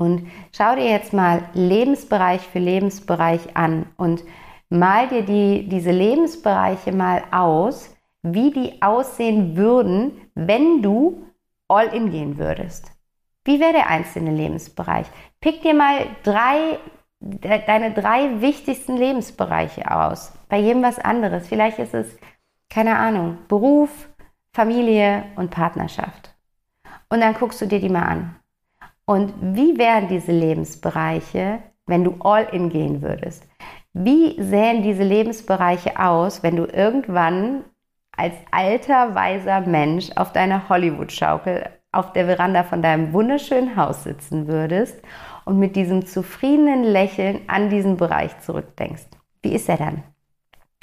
Und 0.00 0.26
schau 0.56 0.76
dir 0.76 0.88
jetzt 0.88 1.12
mal 1.12 1.42
Lebensbereich 1.52 2.40
für 2.40 2.58
Lebensbereich 2.58 3.54
an 3.54 3.84
und 3.98 4.24
mal 4.70 5.08
dir 5.08 5.22
die, 5.22 5.68
diese 5.68 5.90
Lebensbereiche 5.90 6.90
mal 6.90 7.22
aus, 7.30 7.94
wie 8.22 8.50
die 8.50 8.80
aussehen 8.80 9.58
würden, 9.58 10.12
wenn 10.34 10.80
du 10.80 11.26
all 11.68 11.88
in 11.88 12.10
gehen 12.10 12.38
würdest. 12.38 12.90
Wie 13.44 13.60
wäre 13.60 13.74
der 13.74 13.90
einzelne 13.90 14.30
Lebensbereich? 14.30 15.06
Pick 15.40 15.60
dir 15.60 15.74
mal 15.74 16.06
drei, 16.22 16.78
deine 17.20 17.92
drei 17.92 18.40
wichtigsten 18.40 18.96
Lebensbereiche 18.96 19.90
aus. 19.90 20.32
Bei 20.48 20.58
jedem 20.58 20.82
was 20.82 20.98
anderes. 20.98 21.46
Vielleicht 21.46 21.78
ist 21.78 21.92
es, 21.92 22.16
keine 22.70 22.96
Ahnung, 22.96 23.36
Beruf, 23.48 24.08
Familie 24.54 25.24
und 25.36 25.50
Partnerschaft. 25.50 26.34
Und 27.10 27.20
dann 27.20 27.34
guckst 27.34 27.60
du 27.60 27.66
dir 27.66 27.80
die 27.80 27.90
mal 27.90 28.04
an. 28.04 28.39
Und 29.10 29.34
wie 29.40 29.76
wären 29.76 30.06
diese 30.06 30.30
Lebensbereiche, 30.30 31.58
wenn 31.86 32.04
du 32.04 32.14
all 32.20 32.44
in 32.52 32.68
gehen 32.68 33.02
würdest? 33.02 33.42
Wie 33.92 34.40
sähen 34.40 34.84
diese 34.84 35.02
Lebensbereiche 35.02 35.98
aus, 35.98 36.44
wenn 36.44 36.54
du 36.54 36.66
irgendwann 36.66 37.64
als 38.16 38.34
alter, 38.52 39.16
weiser 39.16 39.62
Mensch 39.62 40.10
auf 40.14 40.32
deiner 40.32 40.68
Hollywood-Schaukel 40.68 41.70
auf 41.90 42.12
der 42.12 42.26
Veranda 42.26 42.62
von 42.62 42.82
deinem 42.82 43.12
wunderschönen 43.12 43.74
Haus 43.74 44.04
sitzen 44.04 44.46
würdest 44.46 45.02
und 45.44 45.58
mit 45.58 45.74
diesem 45.74 46.06
zufriedenen 46.06 46.84
Lächeln 46.84 47.40
an 47.48 47.68
diesen 47.68 47.96
Bereich 47.96 48.38
zurückdenkst? 48.38 49.08
Wie 49.42 49.54
ist 49.56 49.68
er 49.68 49.78
dann? 49.78 50.04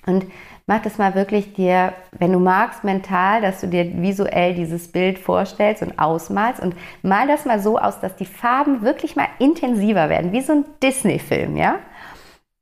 Und 0.06 0.26
mach 0.68 0.82
das 0.82 0.98
mal 0.98 1.16
wirklich 1.16 1.54
dir, 1.54 1.94
wenn 2.12 2.34
du 2.34 2.40
magst, 2.40 2.84
mental, 2.84 3.42
dass 3.42 3.62
du 3.62 3.68
dir 3.68 3.86
visuell 4.02 4.54
dieses 4.54 4.92
Bild 4.92 5.18
vorstellst 5.18 5.82
und 5.82 5.98
ausmalst 5.98 6.62
und 6.62 6.76
mal 7.02 7.26
das 7.26 7.46
mal 7.46 7.60
so 7.60 7.80
aus, 7.80 8.00
dass 8.02 8.16
die 8.18 8.26
Farben 8.26 8.82
wirklich 8.82 9.16
mal 9.16 9.30
intensiver 9.40 10.10
werden, 10.10 10.34
wie 10.34 10.42
so 10.42 10.54
ein 10.54 10.66
Disney-Film, 10.84 11.56
ja? 11.56 11.78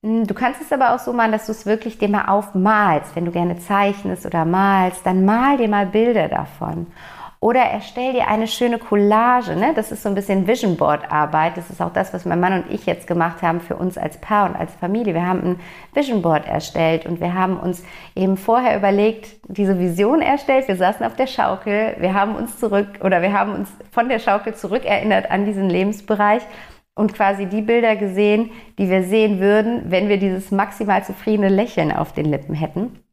Hm, 0.04 0.28
du 0.28 0.36
kannst 0.36 0.62
es 0.62 0.72
aber 0.72 0.94
auch 0.94 1.00
so 1.00 1.14
machen, 1.14 1.32
dass 1.32 1.48
du 1.48 1.52
es 1.52 1.66
wirklich 1.66 1.98
dir 1.98 2.08
mal 2.08 2.26
aufmalst. 2.26 3.16
Wenn 3.16 3.26
du 3.26 3.32
gerne 3.32 3.58
zeichnest 3.58 4.26
oder 4.26 4.46
malst, 4.46 5.04
dann 5.04 5.26
mal 5.26 5.58
dir 5.58 5.68
mal 5.68 5.88
Bilder 5.88 6.28
davon. 6.28 6.86
Oder 7.46 7.60
erstell 7.60 8.14
dir 8.14 8.28
eine 8.28 8.48
schöne 8.48 8.80
Collage. 8.80 9.56
Ne? 9.56 9.74
Das 9.76 9.92
ist 9.92 10.02
so 10.02 10.10
ein 10.10 10.16
bisschen 10.16 10.48
Vision 10.48 10.78
Board 10.78 11.12
Arbeit. 11.12 11.58
Das 11.58 11.70
ist 11.70 11.80
auch 11.80 11.94
das, 11.94 12.12
was 12.12 12.26
mein 12.26 12.40
Mann 12.40 12.64
und 12.64 12.72
ich 12.72 12.88
jetzt 12.88 13.06
gemacht 13.06 13.44
haben 13.44 13.62
für 13.62 13.76
uns 13.76 14.00
als 14.00 14.18
Paar 14.18 14.50
und 14.50 14.56
als 14.56 14.74
Familie. 14.74 15.14
Wir 15.14 15.28
haben 15.28 15.44
ein 15.44 15.60
Vision 15.94 16.24
Board 16.24 16.48
erstellt 16.48 17.06
und 17.06 17.22
wir 17.22 17.36
haben 17.36 17.60
uns 17.60 17.84
eben 18.16 18.36
vorher 18.38 18.76
überlegt, 18.76 19.38
diese 19.48 19.78
Vision 19.78 20.24
erstellt. 20.24 20.68
Wir 20.68 20.76
saßen 20.76 21.06
auf 21.06 21.16
der 21.18 21.28
Schaukel. 21.28 21.96
Wir 22.00 22.16
haben 22.16 22.36
uns 22.36 22.60
zurück 22.60 22.88
oder 23.04 23.22
wir 23.22 23.34
haben 23.34 23.54
uns 23.54 23.70
von 23.92 24.10
der 24.10 24.18
Schaukel 24.18 24.56
zurückerinnert 24.56 25.30
an 25.30 25.46
diesen 25.46 25.70
Lebensbereich 25.70 26.42
und 26.96 27.14
quasi 27.14 27.46
die 27.46 27.62
Bilder 27.62 27.96
gesehen, 27.96 28.50
die 28.80 28.90
wir 28.90 29.04
sehen 29.04 29.40
würden, 29.40 29.84
wenn 29.92 30.10
wir 30.10 30.18
dieses 30.18 30.50
maximal 30.50 31.04
zufriedene 31.04 31.50
Lächeln 31.50 31.92
auf 31.92 32.12
den 32.12 32.26
Lippen 32.26 32.56
hätten 32.56 33.05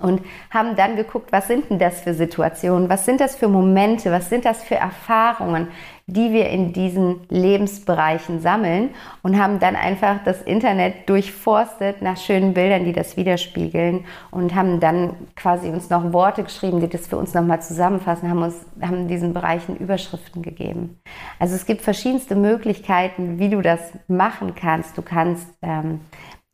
und 0.00 0.22
haben 0.50 0.76
dann 0.76 0.96
geguckt, 0.96 1.32
was 1.32 1.46
sind 1.46 1.70
denn 1.70 1.78
das 1.78 2.00
für 2.00 2.14
Situationen, 2.14 2.88
was 2.88 3.04
sind 3.04 3.20
das 3.20 3.36
für 3.36 3.48
Momente, 3.48 4.10
was 4.10 4.28
sind 4.28 4.44
das 4.44 4.62
für 4.62 4.76
Erfahrungen, 4.76 5.68
die 6.06 6.32
wir 6.32 6.48
in 6.48 6.72
diesen 6.72 7.20
Lebensbereichen 7.28 8.40
sammeln 8.40 8.90
und 9.22 9.38
haben 9.38 9.60
dann 9.60 9.76
einfach 9.76 10.16
das 10.24 10.42
Internet 10.42 11.08
durchforstet 11.08 12.02
nach 12.02 12.16
schönen 12.16 12.52
Bildern, 12.52 12.84
die 12.84 12.92
das 12.92 13.16
widerspiegeln 13.16 14.04
und 14.30 14.54
haben 14.54 14.80
dann 14.80 15.14
quasi 15.36 15.68
uns 15.68 15.88
noch 15.88 16.12
Worte 16.12 16.42
geschrieben, 16.42 16.80
die 16.80 16.88
das 16.88 17.06
für 17.06 17.16
uns 17.16 17.32
nochmal 17.34 17.62
zusammenfassen, 17.62 18.28
haben 18.28 18.42
uns 18.42 18.56
haben 18.82 19.08
diesen 19.08 19.32
Bereichen 19.32 19.76
Überschriften 19.76 20.42
gegeben. 20.42 21.00
Also 21.38 21.54
es 21.54 21.64
gibt 21.66 21.82
verschiedenste 21.82 22.34
Möglichkeiten, 22.34 23.38
wie 23.38 23.50
du 23.50 23.60
das 23.60 23.80
machen 24.08 24.54
kannst. 24.54 24.98
Du 24.98 25.02
kannst 25.02 25.46
ähm, 25.62 26.00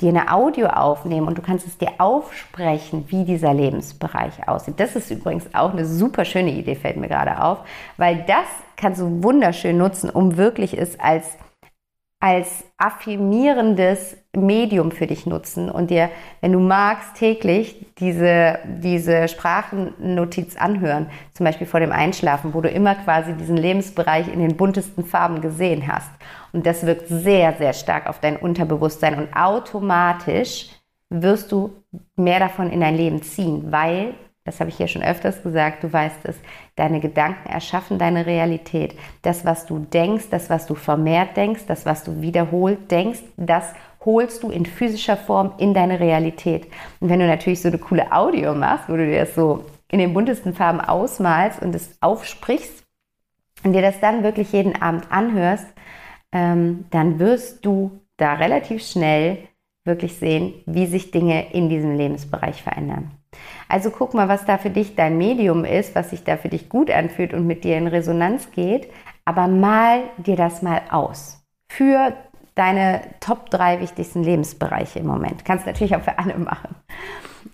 dir 0.00 0.10
eine 0.10 0.30
Audio 0.30 0.66
aufnehmen 0.66 1.26
und 1.26 1.38
du 1.38 1.42
kannst 1.42 1.66
es 1.66 1.78
dir 1.78 1.92
aufsprechen, 1.98 3.06
wie 3.08 3.24
dieser 3.24 3.54
Lebensbereich 3.54 4.46
aussieht. 4.46 4.78
Das 4.78 4.94
ist 4.94 5.10
übrigens 5.10 5.54
auch 5.54 5.72
eine 5.72 5.86
super 5.86 6.24
schöne 6.24 6.52
Idee, 6.52 6.74
fällt 6.74 6.98
mir 6.98 7.08
gerade 7.08 7.42
auf, 7.42 7.60
weil 7.96 8.24
das 8.26 8.46
kannst 8.76 9.00
du 9.00 9.22
wunderschön 9.22 9.78
nutzen, 9.78 10.10
um 10.10 10.36
wirklich 10.36 10.76
es 10.76 11.00
als 11.00 11.38
als 12.18 12.64
affirmierendes 12.78 14.16
Medium 14.34 14.90
für 14.90 15.06
dich 15.06 15.26
nutzen 15.26 15.70
und 15.70 15.90
dir, 15.90 16.10
wenn 16.40 16.52
du 16.52 16.58
magst, 16.58 17.14
täglich 17.14 17.86
diese, 17.98 18.58
diese 18.82 19.28
Sprachennotiz 19.28 20.56
anhören, 20.56 21.08
zum 21.34 21.44
Beispiel 21.44 21.66
vor 21.66 21.80
dem 21.80 21.92
Einschlafen, 21.92 22.54
wo 22.54 22.62
du 22.62 22.70
immer 22.70 22.94
quasi 22.94 23.34
diesen 23.34 23.56
Lebensbereich 23.56 24.32
in 24.32 24.40
den 24.40 24.56
buntesten 24.56 25.04
Farben 25.04 25.42
gesehen 25.42 25.86
hast. 25.86 26.10
Und 26.52 26.66
das 26.66 26.86
wirkt 26.86 27.08
sehr, 27.08 27.54
sehr 27.54 27.72
stark 27.72 28.06
auf 28.08 28.20
dein 28.20 28.36
Unterbewusstsein 28.36 29.18
und 29.18 29.34
automatisch 29.34 30.70
wirst 31.10 31.52
du 31.52 31.72
mehr 32.16 32.40
davon 32.40 32.70
in 32.70 32.80
dein 32.80 32.96
Leben 32.96 33.22
ziehen, 33.22 33.70
weil 33.70 34.14
das 34.46 34.60
habe 34.60 34.70
ich 34.70 34.76
hier 34.76 34.86
schon 34.86 35.02
öfters 35.02 35.42
gesagt, 35.42 35.82
du 35.82 35.92
weißt 35.92 36.20
es, 36.22 36.36
deine 36.76 37.00
Gedanken 37.00 37.48
erschaffen 37.48 37.98
deine 37.98 38.26
Realität. 38.26 38.96
Das, 39.22 39.44
was 39.44 39.66
du 39.66 39.80
denkst, 39.80 40.26
das, 40.30 40.48
was 40.48 40.66
du 40.66 40.76
vermehrt 40.76 41.36
denkst, 41.36 41.62
das, 41.66 41.84
was 41.84 42.04
du 42.04 42.22
wiederholt 42.22 42.90
denkst, 42.90 43.22
das 43.36 43.74
holst 44.04 44.44
du 44.44 44.50
in 44.50 44.64
physischer 44.64 45.16
Form 45.16 45.52
in 45.58 45.74
deine 45.74 45.98
Realität. 45.98 46.68
Und 47.00 47.08
wenn 47.10 47.18
du 47.18 47.26
natürlich 47.26 47.60
so 47.60 47.68
eine 47.68 47.78
coole 47.78 48.12
Audio 48.12 48.54
machst, 48.54 48.88
wo 48.88 48.92
du 48.92 49.04
dir 49.04 49.24
das 49.24 49.34
so 49.34 49.64
in 49.90 49.98
den 49.98 50.14
buntesten 50.14 50.54
Farben 50.54 50.80
ausmalst 50.80 51.60
und 51.60 51.74
es 51.74 51.96
aufsprichst 52.00 52.84
und 53.64 53.72
dir 53.72 53.82
das 53.82 53.98
dann 53.98 54.22
wirklich 54.22 54.52
jeden 54.52 54.80
Abend 54.80 55.10
anhörst, 55.10 55.66
ähm, 56.32 56.86
dann 56.90 57.18
wirst 57.18 57.64
du 57.64 58.00
da 58.16 58.34
relativ 58.34 58.84
schnell 58.84 59.38
wirklich 59.84 60.16
sehen, 60.16 60.54
wie 60.66 60.86
sich 60.86 61.10
Dinge 61.10 61.52
in 61.52 61.68
diesem 61.68 61.96
Lebensbereich 61.96 62.62
verändern. 62.62 63.12
Also 63.68 63.90
guck 63.90 64.14
mal, 64.14 64.28
was 64.28 64.44
da 64.44 64.58
für 64.58 64.70
dich 64.70 64.94
dein 64.94 65.18
Medium 65.18 65.64
ist, 65.64 65.94
was 65.94 66.10
sich 66.10 66.24
da 66.24 66.36
für 66.36 66.48
dich 66.48 66.68
gut 66.68 66.90
anfühlt 66.90 67.32
und 67.32 67.46
mit 67.46 67.64
dir 67.64 67.76
in 67.76 67.86
Resonanz 67.86 68.50
geht, 68.52 68.90
aber 69.24 69.48
mal 69.48 70.04
dir 70.18 70.36
das 70.36 70.62
mal 70.62 70.82
aus. 70.90 71.44
Für 71.68 72.14
deine 72.54 73.02
Top 73.20 73.50
3 73.50 73.80
wichtigsten 73.80 74.22
Lebensbereiche 74.22 74.98
im 74.98 75.06
Moment. 75.06 75.44
Kannst 75.44 75.66
natürlich 75.66 75.94
auch 75.94 76.02
für 76.02 76.18
alle 76.18 76.38
machen. 76.38 76.74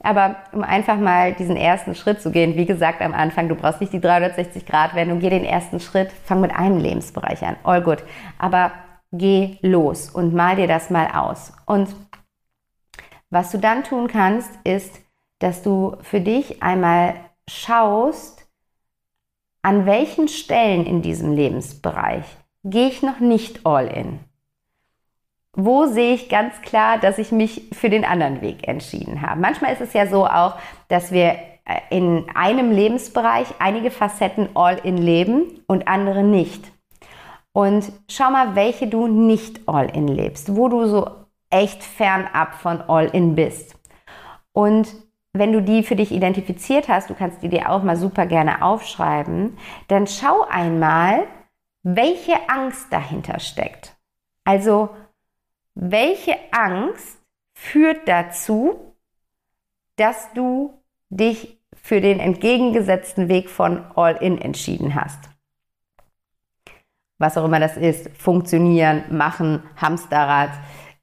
Aber 0.02 0.36
um 0.52 0.62
einfach 0.62 0.96
mal 0.98 1.32
diesen 1.32 1.56
ersten 1.56 1.94
Schritt 1.94 2.20
zu 2.20 2.30
gehen, 2.30 2.56
wie 2.56 2.66
gesagt 2.66 3.00
am 3.00 3.14
Anfang, 3.14 3.48
du 3.48 3.54
brauchst 3.54 3.80
nicht 3.80 3.92
die 3.92 4.00
360 4.00 4.66
Grad 4.66 4.94
Wendung, 4.94 5.20
geh 5.20 5.30
den 5.30 5.44
ersten 5.44 5.80
Schritt, 5.80 6.12
fang 6.24 6.40
mit 6.40 6.54
einem 6.54 6.78
Lebensbereich 6.78 7.42
an, 7.42 7.56
all 7.62 7.82
good. 7.82 8.02
Aber 8.38 8.72
geh 9.12 9.58
los 9.62 10.10
und 10.10 10.34
mal 10.34 10.56
dir 10.56 10.66
das 10.66 10.90
mal 10.90 11.08
aus. 11.14 11.52
Und 11.66 11.94
was 13.30 13.50
du 13.50 13.58
dann 13.58 13.84
tun 13.84 14.08
kannst, 14.08 14.50
ist 14.64 15.02
dass 15.42 15.62
du 15.62 15.96
für 16.02 16.20
dich 16.20 16.62
einmal 16.62 17.16
schaust, 17.48 18.46
an 19.62 19.86
welchen 19.86 20.28
Stellen 20.28 20.86
in 20.86 21.02
diesem 21.02 21.34
Lebensbereich 21.34 22.24
gehe 22.62 22.88
ich 22.88 23.02
noch 23.02 23.18
nicht 23.18 23.66
all 23.66 23.88
in. 23.88 24.20
Wo 25.54 25.86
sehe 25.86 26.14
ich 26.14 26.30
ganz 26.30 26.62
klar, 26.62 26.98
dass 26.98 27.18
ich 27.18 27.30
mich 27.30 27.68
für 27.72 27.90
den 27.90 28.04
anderen 28.04 28.40
Weg 28.40 28.66
entschieden 28.66 29.20
habe? 29.20 29.40
Manchmal 29.40 29.72
ist 29.74 29.82
es 29.82 29.92
ja 29.92 30.06
so 30.06 30.26
auch, 30.26 30.54
dass 30.88 31.12
wir 31.12 31.36
äh, 31.64 31.80
in 31.90 32.26
einem 32.34 32.70
Lebensbereich 32.70 33.46
einige 33.58 33.90
Facetten 33.90 34.48
all 34.54 34.78
in 34.82 34.96
leben 34.96 35.62
und 35.66 35.88
andere 35.88 36.22
nicht. 36.22 36.72
Und 37.52 37.92
schau 38.08 38.30
mal, 38.30 38.54
welche 38.54 38.86
du 38.86 39.06
nicht 39.06 39.68
all 39.68 39.90
in 39.90 40.08
lebst, 40.08 40.56
wo 40.56 40.68
du 40.68 40.86
so 40.86 41.10
echt 41.50 41.84
fernab 41.84 42.54
von 42.54 42.80
all 42.80 43.06
in 43.06 43.34
bist. 43.34 43.76
Und 44.52 44.88
wenn 45.34 45.52
du 45.52 45.62
die 45.62 45.82
für 45.82 45.96
dich 45.96 46.12
identifiziert 46.12 46.88
hast, 46.88 47.10
du 47.10 47.14
kannst 47.14 47.42
die 47.42 47.48
dir 47.50 47.70
auch 47.70 47.82
mal 47.82 47.96
super 47.96 48.24
gerne 48.24 48.62
aufschreiben, 48.62 49.58
dann 49.88 50.06
schau 50.06 50.46
einmal, 50.48 51.26
welche 51.82 52.48
Angst 52.48 52.86
dahinter 52.90 53.38
steckt. 53.38 53.96
Also, 54.44 54.90
welche 55.74 56.36
Angst 56.50 57.20
führt 57.54 58.08
dazu, 58.08 58.94
dass 59.96 60.32
du 60.34 60.82
dich 61.10 61.58
für 61.74 62.00
den 62.00 62.20
entgegengesetzten 62.20 63.28
Weg 63.28 63.48
von 63.50 63.84
All-In 63.94 64.38
entschieden 64.38 64.94
hast? 64.94 65.28
Was 67.18 67.36
auch 67.38 67.44
immer 67.44 67.60
das 67.60 67.76
ist, 67.76 68.08
funktionieren, 68.16 69.04
machen, 69.10 69.62
Hamsterrad, 69.76 70.50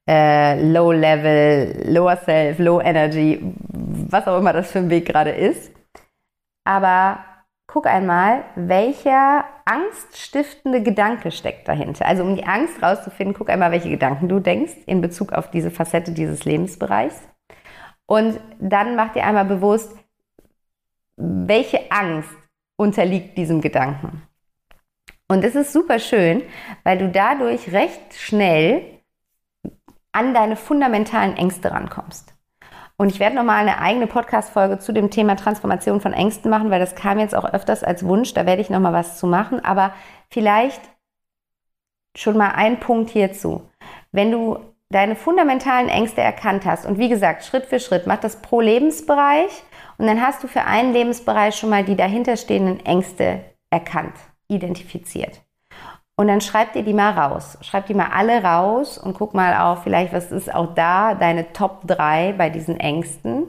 äh, 0.07 0.61
Low 0.61 0.91
Level, 0.91 1.83
Lower 1.91 2.17
Self, 2.17 2.59
Low 2.59 2.81
Energy, 2.81 3.39
was 3.69 4.27
auch 4.27 4.39
immer 4.39 4.53
das 4.53 4.71
für 4.71 4.79
ein 4.79 4.89
Weg 4.89 5.05
gerade 5.05 5.31
ist. 5.31 5.71
Aber 6.65 7.23
guck 7.71 7.85
einmal, 7.85 8.45
welcher 8.55 9.45
angststiftende 9.65 10.81
Gedanke 10.81 11.29
steckt 11.29 11.67
dahinter. 11.67 12.07
Also 12.07 12.23
um 12.23 12.35
die 12.35 12.43
Angst 12.43 12.81
rauszufinden, 12.81 13.35
guck 13.35 13.49
einmal, 13.49 13.71
welche 13.71 13.91
Gedanken 13.91 14.27
du 14.27 14.39
denkst 14.39 14.73
in 14.87 15.01
Bezug 15.01 15.33
auf 15.33 15.51
diese 15.51 15.69
Facette 15.69 16.11
dieses 16.11 16.45
Lebensbereichs. 16.45 17.21
Und 18.07 18.39
dann 18.59 18.95
mach 18.95 19.13
dir 19.13 19.23
einmal 19.23 19.45
bewusst, 19.45 19.95
welche 21.15 21.91
Angst 21.91 22.31
unterliegt 22.75 23.37
diesem 23.37 23.61
Gedanken. 23.61 24.23
Und 25.27 25.43
es 25.43 25.53
ist 25.53 25.71
super 25.71 25.99
schön, 25.99 26.41
weil 26.83 26.97
du 26.97 27.09
dadurch 27.09 27.71
recht 27.71 28.15
schnell 28.15 28.81
an 30.11 30.33
deine 30.33 30.55
fundamentalen 30.55 31.37
Ängste 31.37 31.69
rankommst. 31.69 32.33
Und 32.99 33.07
ich 33.07 33.21
werde 33.21 33.37
nochmal 33.37 33.61
eine 33.61 33.79
eigene 33.79 34.07
Podcast-Folge 34.07 34.79
zu 34.79 34.91
dem 34.91 35.09
Thema 35.09 35.37
Transformation 35.37 36.01
von 36.01 36.11
Ängsten 36.11 36.51
machen, 36.51 36.69
weil 36.69 36.81
das 36.81 36.95
kam 36.95 37.17
jetzt 37.17 37.33
auch 37.33 37.45
öfters 37.45 37.81
als 37.81 38.05
Wunsch. 38.05 38.33
Da 38.33 38.45
werde 38.45 38.61
ich 38.61 38.69
nochmal 38.69 38.91
was 38.91 39.17
zu 39.17 39.25
machen. 39.25 39.63
Aber 39.63 39.93
vielleicht 40.29 40.81
schon 42.13 42.35
mal 42.35 42.49
ein 42.49 42.81
Punkt 42.81 43.09
hierzu. 43.09 43.69
Wenn 44.11 44.33
du 44.33 44.59
deine 44.89 45.15
fundamentalen 45.15 45.87
Ängste 45.87 46.19
erkannt 46.19 46.65
hast 46.65 46.85
und 46.85 46.97
wie 46.97 47.07
gesagt, 47.07 47.45
Schritt 47.45 47.67
für 47.67 47.79
Schritt, 47.79 48.05
mach 48.05 48.19
das 48.19 48.41
pro 48.41 48.59
Lebensbereich 48.59 49.63
und 49.97 50.05
dann 50.05 50.21
hast 50.21 50.43
du 50.43 50.49
für 50.49 50.65
einen 50.65 50.91
Lebensbereich 50.91 51.55
schon 51.55 51.69
mal 51.69 51.85
die 51.85 51.95
dahinterstehenden 51.95 52.85
Ängste 52.85 53.45
erkannt 53.69 54.15
identifiziert. 54.49 55.39
Und 56.19 56.27
dann 56.27 56.41
schreib 56.41 56.73
dir 56.73 56.83
die 56.83 56.93
mal 56.93 57.11
raus. 57.11 57.57
Schreib 57.61 57.85
die 57.85 57.93
mal 57.93 58.09
alle 58.13 58.43
raus 58.43 58.97
und 58.97 59.13
guck 59.13 59.33
mal 59.33 59.55
auch 59.55 59.83
vielleicht, 59.83 60.11
was 60.11 60.33
ist 60.33 60.53
auch 60.53 60.75
da 60.75 61.15
deine 61.15 61.53
Top 61.53 61.87
3 61.87 62.33
bei 62.37 62.49
diesen 62.49 62.77
Ängsten. 62.77 63.43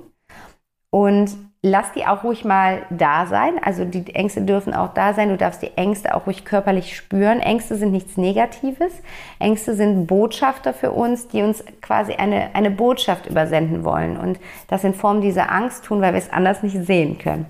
Und 0.89 1.37
lass 1.63 1.91
die 1.91 2.07
auch 2.07 2.23
ruhig 2.23 2.45
mal 2.45 2.83
da 2.91 3.27
sein. 3.27 3.59
Also 3.61 3.85
die 3.85 4.15
Ängste 4.15 4.43
dürfen 4.43 4.73
auch 4.73 4.95
da 4.95 5.15
sein. 5.15 5.31
Du 5.31 5.37
darfst 5.37 5.63
die 5.63 5.77
Ängste 5.77 6.15
auch 6.15 6.29
ruhig 6.29 6.45
körperlich 6.45 6.95
spüren. 6.95 7.41
Ängste 7.41 7.75
sind 7.75 7.91
nichts 7.91 8.17
Negatives. 8.17 8.93
Ängste 9.41 9.75
sind 9.75 10.07
Botschafter 10.07 10.73
für 10.73 10.93
uns, 10.93 11.27
die 11.27 11.43
uns 11.43 11.65
quasi 11.83 12.13
eine, 12.13 12.55
eine 12.55 12.71
Botschaft 12.71 13.27
übersenden 13.27 13.83
wollen. 13.83 14.17
Und 14.17 14.39
das 14.69 14.85
in 14.85 14.95
Form 14.95 15.23
dieser 15.23 15.51
Angst 15.51 15.87
tun, 15.87 16.01
weil 16.03 16.13
wir 16.13 16.21
es 16.21 16.33
anders 16.33 16.63
nicht 16.63 16.87
sehen 16.87 17.19
können. 17.19 17.47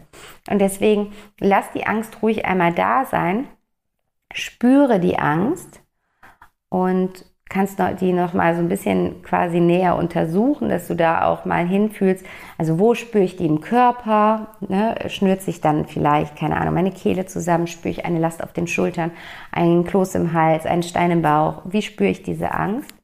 Und 0.48 0.60
deswegen 0.60 1.12
lass 1.38 1.70
die 1.74 1.86
Angst 1.86 2.22
ruhig 2.22 2.46
einmal 2.46 2.72
da 2.72 3.04
sein. 3.04 3.48
Spüre 4.32 5.00
die 5.00 5.18
Angst 5.18 5.82
und 6.68 7.24
kannst 7.50 7.80
die 8.00 8.12
noch 8.12 8.32
mal 8.32 8.54
so 8.54 8.60
ein 8.60 8.68
bisschen 8.68 9.22
quasi 9.22 9.58
näher 9.58 9.96
untersuchen, 9.96 10.68
dass 10.68 10.86
du 10.86 10.94
da 10.94 11.26
auch 11.26 11.44
mal 11.44 11.66
hinfühlst. 11.66 12.24
Also 12.56 12.78
wo 12.78 12.94
spüre 12.94 13.24
ich 13.24 13.36
die 13.36 13.46
im 13.46 13.60
Körper? 13.60 14.56
Ne? 14.60 14.94
Schnürt 15.08 15.42
sich 15.42 15.60
dann 15.60 15.86
vielleicht, 15.86 16.36
keine 16.36 16.56
Ahnung, 16.56 16.74
meine 16.74 16.92
Kehle 16.92 17.26
zusammen? 17.26 17.66
Spüre 17.66 17.90
ich 17.90 18.04
eine 18.04 18.20
Last 18.20 18.42
auf 18.42 18.52
den 18.52 18.68
Schultern, 18.68 19.10
einen 19.50 19.84
Kloß 19.84 20.14
im 20.14 20.32
Hals, 20.32 20.64
einen 20.64 20.84
Stein 20.84 21.10
im 21.10 21.22
Bauch? 21.22 21.62
Wie 21.64 21.82
spüre 21.82 22.10
ich 22.10 22.22
diese 22.22 22.54
Angst? 22.54 22.94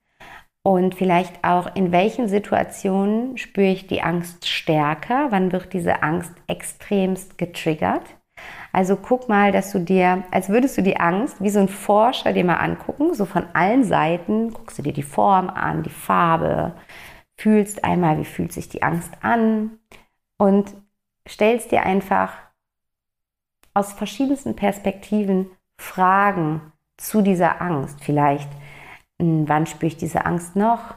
Und 0.62 0.94
vielleicht 0.94 1.44
auch, 1.44 1.74
in 1.74 1.92
welchen 1.92 2.28
Situationen 2.28 3.38
spüre 3.38 3.70
ich 3.70 3.88
die 3.88 4.02
Angst 4.02 4.48
stärker? 4.48 5.26
Wann 5.30 5.52
wird 5.52 5.72
diese 5.72 6.02
Angst 6.02 6.32
extremst 6.46 7.36
getriggert? 7.36 8.15
Also 8.76 8.96
guck 8.96 9.26
mal, 9.30 9.52
dass 9.52 9.72
du 9.72 9.78
dir, 9.78 10.24
als 10.30 10.50
würdest 10.50 10.76
du 10.76 10.82
die 10.82 10.98
Angst 10.98 11.42
wie 11.42 11.48
so 11.48 11.60
ein 11.60 11.68
Forscher 11.70 12.34
dir 12.34 12.44
mal 12.44 12.56
angucken, 12.56 13.14
so 13.14 13.24
von 13.24 13.46
allen 13.54 13.84
Seiten, 13.84 14.52
guckst 14.52 14.76
du 14.76 14.82
dir 14.82 14.92
die 14.92 15.02
Form 15.02 15.48
an, 15.48 15.82
die 15.82 15.88
Farbe, 15.88 16.74
fühlst 17.38 17.84
einmal, 17.84 18.18
wie 18.18 18.26
fühlt 18.26 18.52
sich 18.52 18.68
die 18.68 18.82
Angst 18.82 19.14
an 19.22 19.78
und 20.36 20.74
stellst 21.26 21.72
dir 21.72 21.84
einfach 21.84 22.34
aus 23.72 23.94
verschiedensten 23.94 24.54
Perspektiven 24.54 25.46
Fragen 25.78 26.60
zu 26.98 27.22
dieser 27.22 27.62
Angst. 27.62 28.04
Vielleicht, 28.04 28.50
hm, 29.18 29.48
wann 29.48 29.64
spüre 29.64 29.86
ich 29.86 29.96
diese 29.96 30.26
Angst 30.26 30.54
noch? 30.54 30.96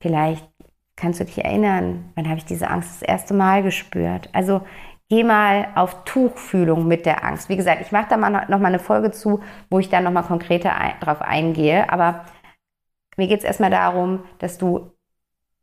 Vielleicht 0.00 0.50
kannst 0.96 1.20
du 1.20 1.24
dich 1.24 1.44
erinnern, 1.44 2.10
wann 2.16 2.28
habe 2.28 2.38
ich 2.38 2.44
diese 2.44 2.68
Angst 2.68 2.90
das 2.90 3.08
erste 3.08 3.34
Mal 3.34 3.62
gespürt? 3.62 4.30
Also 4.32 4.62
geh 5.10 5.24
mal 5.24 5.68
auf 5.74 6.04
Tuchfühlung 6.04 6.86
mit 6.86 7.04
der 7.04 7.24
Angst. 7.24 7.48
Wie 7.48 7.56
gesagt, 7.56 7.82
ich 7.82 7.92
mache 7.92 8.06
da 8.08 8.16
mal 8.16 8.46
noch 8.48 8.60
mal 8.60 8.68
eine 8.68 8.78
Folge 8.78 9.10
zu, 9.10 9.42
wo 9.68 9.80
ich 9.80 9.90
dann 9.90 10.04
noch 10.04 10.12
mal 10.12 10.22
konkreter 10.22 10.76
ein, 10.76 10.98
drauf 11.00 11.20
eingehe. 11.20 11.92
Aber 11.92 12.24
mir 13.16 13.26
geht 13.26 13.40
es 13.40 13.44
erstmal 13.44 13.70
darum, 13.70 14.20
dass 14.38 14.56
du 14.56 14.92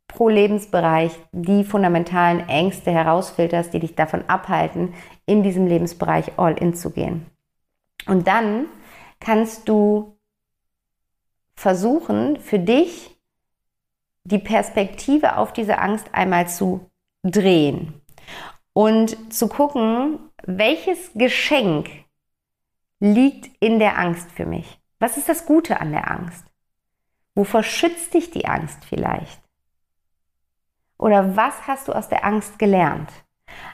pro 0.06 0.28
Lebensbereich 0.28 1.18
die 1.32 1.64
fundamentalen 1.64 2.48
Ängste 2.48 2.90
herausfilterst, 2.90 3.72
die 3.72 3.80
dich 3.80 3.94
davon 3.94 4.22
abhalten, 4.28 4.94
in 5.26 5.42
diesem 5.42 5.66
Lebensbereich 5.66 6.38
all 6.38 6.52
in 6.52 6.74
zu 6.74 6.90
gehen. 6.90 7.26
Und 8.06 8.26
dann 8.28 8.66
kannst 9.18 9.68
du 9.68 10.18
versuchen, 11.54 12.38
für 12.38 12.58
dich 12.58 13.18
die 14.24 14.38
Perspektive 14.38 15.38
auf 15.38 15.52
diese 15.54 15.78
Angst 15.78 16.10
einmal 16.12 16.48
zu 16.48 16.90
drehen 17.22 17.98
und 18.72 19.32
zu 19.32 19.48
gucken, 19.48 20.18
welches 20.44 21.10
Geschenk 21.14 21.88
liegt 23.00 23.50
in 23.60 23.78
der 23.78 23.98
Angst 23.98 24.30
für 24.32 24.46
mich? 24.46 24.80
Was 24.98 25.16
ist 25.16 25.28
das 25.28 25.46
Gute 25.46 25.80
an 25.80 25.92
der 25.92 26.10
Angst? 26.10 26.44
Wovor 27.34 27.62
schützt 27.62 28.14
dich 28.14 28.30
die 28.30 28.46
Angst 28.46 28.84
vielleicht? 28.84 29.40
Oder 30.98 31.36
was 31.36 31.66
hast 31.66 31.88
du 31.88 31.92
aus 31.92 32.08
der 32.08 32.24
Angst 32.24 32.58
gelernt? 32.58 33.10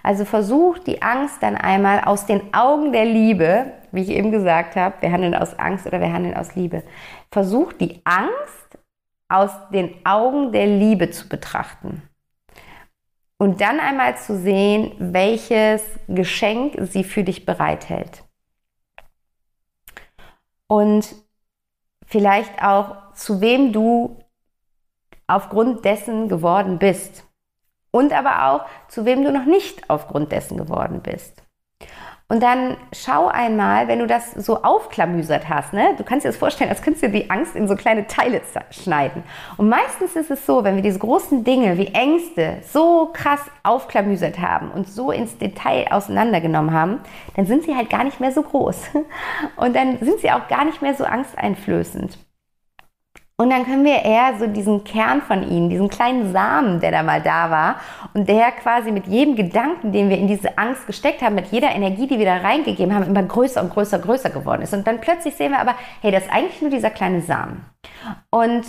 Also 0.03 0.25
versuch 0.25 0.79
die 0.79 1.03
Angst 1.03 1.43
dann 1.43 1.57
einmal 1.57 2.05
aus 2.05 2.27
den 2.27 2.53
Augen 2.53 2.93
der 2.93 3.07
Liebe, 3.07 3.73
wie 3.93 4.03
ich 4.03 4.11
eben 4.11 4.31
gesagt 4.31 4.77
habe, 4.77 5.01
wir 5.01 5.11
handeln 5.11 5.35
aus 5.35 5.59
Angst 5.59 5.87
oder 5.87 6.01
wir 6.01 6.13
handeln 6.13 6.37
aus 6.37 6.55
Liebe. 6.55 6.83
Versuch 7.31 7.73
die 7.73 8.03
Angst 8.05 8.79
aus 9.29 9.51
den 9.73 9.95
Augen 10.05 10.53
der 10.53 10.67
Liebe 10.67 11.11
zu 11.11 11.29
betrachten. 11.29 12.03
Und 13.37 13.61
dann 13.61 13.81
einmal 13.81 14.17
zu 14.17 14.39
sehen, 14.39 14.95
welches 14.99 15.83
Geschenk 16.09 16.77
sie 16.81 17.05
für 17.05 17.25
dich 17.25 17.45
bereithält. 17.45 18.25
Und 20.67 21.15
vielleicht 22.07 22.63
auch, 22.63 23.13
zu 23.15 23.41
wem 23.41 23.73
du 23.73 24.25
aufgrund 25.27 25.85
dessen 25.85 26.29
geworden 26.29 26.79
bist. 26.79 27.25
Und 27.91 28.13
aber 28.13 28.49
auch, 28.49 28.89
zu 28.89 29.05
wem 29.05 29.25
du 29.25 29.33
noch 29.33 29.47
nicht 29.47 29.89
aufgrund 29.89 30.33
dessen 30.33 30.57
geworden 30.57 31.01
bist. 31.03 31.44
Und 32.27 32.43
dann 32.43 32.79
schau 32.93 33.29
einmal, 33.29 33.87
wenn 33.87 33.99
du 33.99 34.07
das 34.07 34.33
so 34.33 34.63
aufklamüsert 34.63 35.47
hast, 35.51 35.75
ne? 35.75 35.95
du 35.99 36.05
kannst 36.05 36.25
dir 36.25 36.31
das 36.31 36.39
vorstellen, 36.39 36.71
als 36.71 36.81
könntest 36.81 37.05
du 37.05 37.11
die 37.11 37.29
Angst 37.29 37.55
in 37.55 37.69
so 37.69 37.77
kleine 37.77 38.07
Teile 38.07 38.41
schneiden. 38.71 39.25
Und 39.59 39.69
meistens 39.69 40.17
ist 40.17 40.31
es 40.31 40.47
so, 40.47 40.65
wenn 40.65 40.75
wir 40.77 40.83
diese 40.83 40.99
großen 40.99 41.45
Dinge 41.45 41.77
wie 41.77 41.89
Ängste 41.89 42.59
so 42.63 43.11
krass 43.13 43.41
aufklamüsert 43.63 44.39
haben 44.39 44.71
und 44.71 44.89
so 44.89 45.11
ins 45.11 45.37
Detail 45.37 45.89
auseinandergenommen 45.91 46.73
haben, 46.73 47.01
dann 47.37 47.45
sind 47.45 47.65
sie 47.65 47.77
halt 47.77 47.91
gar 47.91 48.05
nicht 48.05 48.21
mehr 48.21 48.33
so 48.33 48.43
groß. 48.43 48.83
Und 49.57 49.77
dann 49.77 49.99
sind 49.99 50.21
sie 50.21 50.31
auch 50.31 50.49
gar 50.49 50.65
nicht 50.65 50.81
mehr 50.81 50.95
so 50.95 51.05
angsteinflößend. 51.05 52.19
Und 53.37 53.51
dann 53.51 53.65
können 53.65 53.85
wir 53.85 54.05
eher 54.05 54.39
so 54.39 54.47
diesen 54.47 54.85
Kern 54.85 55.21
von 55.21 55.43
ihnen, 55.43 55.69
diesen 55.69 55.89
kleinen 55.89 56.33
Samen, 56.33 56.79
der 56.79 56.93
da 56.93 57.03
mal 57.03 57.21
da 57.21 57.51
war 57.51 57.77
und 58.15 58.29
der 58.29 58.53
quasi 58.53 58.93
mit 58.93 59.09
jedem 59.09 59.35
Gedanken, 59.35 59.91
den 59.91 60.09
wir 60.09 60.19
in 60.19 60.29
diese 60.29 60.57
Angst 60.57 60.87
gesteckt 60.87 61.21
haben, 61.21 61.35
mit 61.35 61.47
jeder 61.47 61.75
Energie, 61.75 62.07
die 62.07 62.21
wir 62.21 62.27
da 62.27 62.37
reingegeben 62.37 62.95
haben, 62.95 63.07
immer 63.07 63.25
größer 63.25 63.61
und 63.61 63.73
größer, 63.73 63.99
größer 63.99 64.31
geworden 64.31 64.63
ist. 64.63 64.73
Und 64.73 64.87
dann 64.87 65.01
plötzlich 65.01 65.35
sehen 65.35 65.51
wir 65.51 65.59
aber, 65.59 65.75
hey, 66.01 66.13
das 66.13 66.25
ist 66.25 66.33
eigentlich 66.33 66.63
nur 66.63 66.71
dieser 66.71 66.91
kleine 66.91 67.23
Samen. 67.23 67.65
Und 68.31 68.63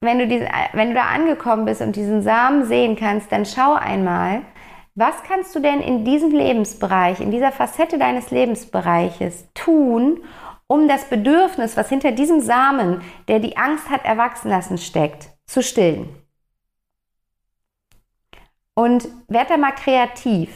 wenn 0.00 0.20
du, 0.20 0.28
diese, 0.28 0.46
wenn 0.72 0.90
du 0.90 0.94
da 0.94 1.06
angekommen 1.06 1.64
bist 1.64 1.80
und 1.80 1.96
diesen 1.96 2.22
Samen 2.22 2.64
sehen 2.64 2.94
kannst, 2.94 3.32
dann 3.32 3.44
schau 3.44 3.74
einmal, 3.74 4.42
was 4.94 5.24
kannst 5.24 5.52
du 5.54 5.58
denn 5.58 5.80
in 5.80 6.04
diesem 6.04 6.30
Lebensbereich, 6.30 7.20
in 7.20 7.32
dieser 7.32 7.50
Facette 7.50 7.98
deines 7.98 8.30
Lebensbereiches 8.30 9.48
tun, 9.52 10.20
um 10.68 10.88
das 10.88 11.04
Bedürfnis, 11.08 11.76
was 11.76 11.88
hinter 11.88 12.12
diesem 12.12 12.40
Samen, 12.40 13.02
der 13.28 13.38
die 13.38 13.56
Angst 13.56 13.88
hat 13.88 14.04
erwachsen 14.04 14.48
lassen, 14.48 14.78
steckt, 14.78 15.30
zu 15.46 15.62
stillen. 15.62 16.08
Und 18.74 19.08
werd 19.28 19.50
da 19.50 19.56
mal 19.56 19.72
kreativ. 19.72 20.50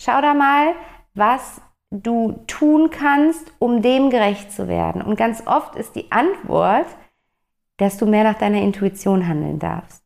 Schau 0.00 0.20
da 0.20 0.34
mal, 0.34 0.74
was 1.14 1.60
du 1.90 2.44
tun 2.46 2.90
kannst, 2.90 3.50
um 3.58 3.82
dem 3.82 4.10
gerecht 4.10 4.52
zu 4.52 4.68
werden. 4.68 5.02
Und 5.02 5.16
ganz 5.16 5.46
oft 5.46 5.74
ist 5.76 5.96
die 5.96 6.12
Antwort, 6.12 6.86
dass 7.78 7.96
du 7.96 8.06
mehr 8.06 8.24
nach 8.24 8.38
deiner 8.38 8.60
Intuition 8.60 9.26
handeln 9.26 9.58
darfst. 9.58 10.02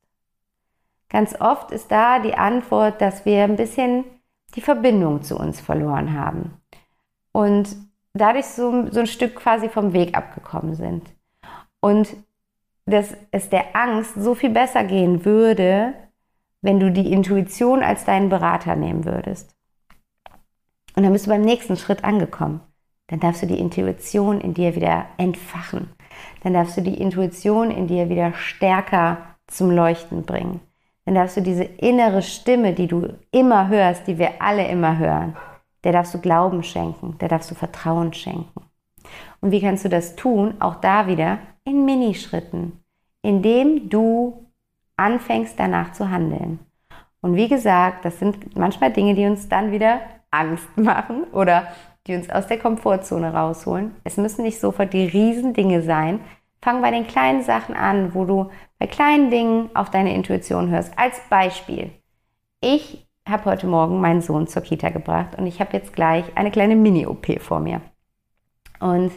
Ganz 1.08 1.40
oft 1.40 1.72
ist 1.72 1.90
da 1.90 2.20
die 2.20 2.34
Antwort, 2.34 3.00
dass 3.00 3.24
wir 3.24 3.42
ein 3.42 3.56
bisschen 3.56 4.04
die 4.54 4.60
Verbindung 4.60 5.22
zu 5.22 5.36
uns 5.36 5.60
verloren 5.60 6.18
haben. 6.18 6.60
Und 7.32 7.76
dadurch 8.14 8.46
so, 8.46 8.90
so 8.90 9.00
ein 9.00 9.06
Stück 9.06 9.36
quasi 9.36 9.68
vom 9.68 9.92
Weg 9.92 10.16
abgekommen 10.16 10.74
sind. 10.74 11.14
Und 11.80 12.16
dass 12.86 13.16
es 13.30 13.48
der 13.48 13.76
Angst 13.76 14.14
so 14.16 14.34
viel 14.34 14.50
besser 14.50 14.84
gehen 14.84 15.24
würde, 15.24 15.94
wenn 16.62 16.80
du 16.80 16.90
die 16.90 17.12
Intuition 17.12 17.82
als 17.82 18.04
deinen 18.04 18.28
Berater 18.28 18.76
nehmen 18.76 19.04
würdest. 19.04 19.54
Und 20.96 21.04
dann 21.04 21.12
bist 21.12 21.26
du 21.26 21.30
beim 21.30 21.42
nächsten 21.42 21.76
Schritt 21.76 22.04
angekommen. 22.04 22.60
Dann 23.06 23.20
darfst 23.20 23.42
du 23.42 23.46
die 23.46 23.58
Intuition 23.58 24.40
in 24.40 24.54
dir 24.54 24.74
wieder 24.74 25.06
entfachen. 25.16 25.90
Dann 26.42 26.54
darfst 26.54 26.76
du 26.76 26.82
die 26.82 27.00
Intuition 27.00 27.70
in 27.70 27.86
dir 27.86 28.08
wieder 28.08 28.34
stärker 28.34 29.18
zum 29.46 29.70
Leuchten 29.70 30.24
bringen. 30.24 30.60
Dann 31.04 31.14
darfst 31.14 31.36
du 31.36 31.42
diese 31.42 31.64
innere 31.64 32.22
Stimme, 32.22 32.72
die 32.72 32.86
du 32.86 33.08
immer 33.30 33.68
hörst, 33.68 34.06
die 34.06 34.18
wir 34.18 34.40
alle 34.40 34.68
immer 34.68 34.98
hören, 34.98 35.36
der 35.84 35.92
darfst 35.92 36.14
du 36.14 36.18
Glauben 36.18 36.62
schenken, 36.62 37.16
der 37.18 37.28
darfst 37.28 37.50
du 37.50 37.54
Vertrauen 37.54 38.12
schenken. 38.12 38.62
Und 39.40 39.50
wie 39.50 39.60
kannst 39.60 39.84
du 39.84 39.88
das 39.88 40.16
tun? 40.16 40.54
Auch 40.60 40.76
da 40.76 41.06
wieder 41.06 41.38
in 41.64 41.84
Minischritten, 41.84 42.82
indem 43.22 43.88
du 43.88 44.46
anfängst 44.96 45.58
danach 45.58 45.92
zu 45.92 46.10
handeln. 46.10 46.60
Und 47.22 47.36
wie 47.36 47.48
gesagt, 47.48 48.04
das 48.04 48.18
sind 48.18 48.56
manchmal 48.56 48.92
Dinge, 48.92 49.14
die 49.14 49.26
uns 49.26 49.48
dann 49.48 49.72
wieder 49.72 50.00
Angst 50.30 50.68
machen 50.76 51.24
oder 51.32 51.68
die 52.06 52.14
uns 52.14 52.30
aus 52.30 52.46
der 52.46 52.58
Komfortzone 52.58 53.32
rausholen. 53.32 53.94
Es 54.04 54.16
müssen 54.16 54.42
nicht 54.42 54.58
sofort 54.60 54.92
die 54.92 55.06
Riesendinge 55.06 55.82
sein. 55.82 56.20
Fang 56.62 56.82
bei 56.82 56.90
den 56.90 57.06
kleinen 57.06 57.42
Sachen 57.42 57.74
an, 57.74 58.14
wo 58.14 58.24
du 58.24 58.50
bei 58.78 58.86
kleinen 58.86 59.30
Dingen 59.30 59.70
auf 59.74 59.90
deine 59.90 60.14
Intuition 60.14 60.70
hörst. 60.70 60.98
Als 60.98 61.20
Beispiel. 61.28 61.90
Ich 62.60 63.06
habe 63.28 63.44
heute 63.44 63.66
Morgen 63.66 64.00
meinen 64.00 64.20
Sohn 64.20 64.46
zur 64.46 64.62
Kita 64.62 64.90
gebracht 64.90 65.36
und 65.36 65.46
ich 65.46 65.60
habe 65.60 65.76
jetzt 65.76 65.92
gleich 65.94 66.24
eine 66.36 66.50
kleine 66.50 66.76
Mini-OP 66.76 67.40
vor 67.40 67.60
mir. 67.60 67.80
Und 68.80 69.12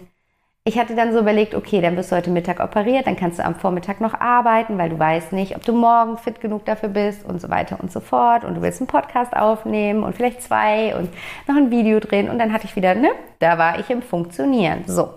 ich 0.66 0.80
hatte 0.80 0.96
dann 0.96 1.12
so 1.12 1.20
überlegt, 1.20 1.56
okay, 1.56 1.82
dann 1.82 1.98
wirst 1.98 2.12
du 2.12 2.16
heute 2.16 2.30
Mittag 2.30 2.62
operiert, 2.62 3.06
dann 3.06 3.18
kannst 3.18 3.38
du 3.38 3.44
am 3.44 3.56
Vormittag 3.56 4.00
noch 4.00 4.14
arbeiten, 4.14 4.78
weil 4.78 4.90
du 4.90 4.98
weißt 4.98 5.34
nicht, 5.34 5.58
ob 5.58 5.66
du 5.66 5.74
morgen 5.74 6.18
fit 6.18 6.40
genug 6.40 6.64
dafür 6.64 6.88
bist 6.88 7.26
und 7.26 7.42
so 7.42 7.50
weiter 7.50 7.80
und 7.82 7.92
so 7.92 8.00
fort. 8.00 8.46
Und 8.46 8.56
du 8.56 8.62
willst 8.62 8.80
einen 8.80 8.88
Podcast 8.88 9.36
aufnehmen 9.36 10.04
und 10.04 10.16
vielleicht 10.16 10.42
zwei 10.42 10.96
und 10.96 11.10
noch 11.48 11.58
ein 11.58 11.70
Video 11.70 12.00
drehen. 12.00 12.30
Und 12.30 12.40
dann 12.40 12.54
hatte 12.54 12.66
ich 12.66 12.78
wieder, 12.78 12.96
ne, 12.96 13.10
da 13.40 13.58
war 13.58 13.78
ich 13.80 13.90
im 13.90 14.02
Funktionieren. 14.02 14.84
So. 14.88 15.10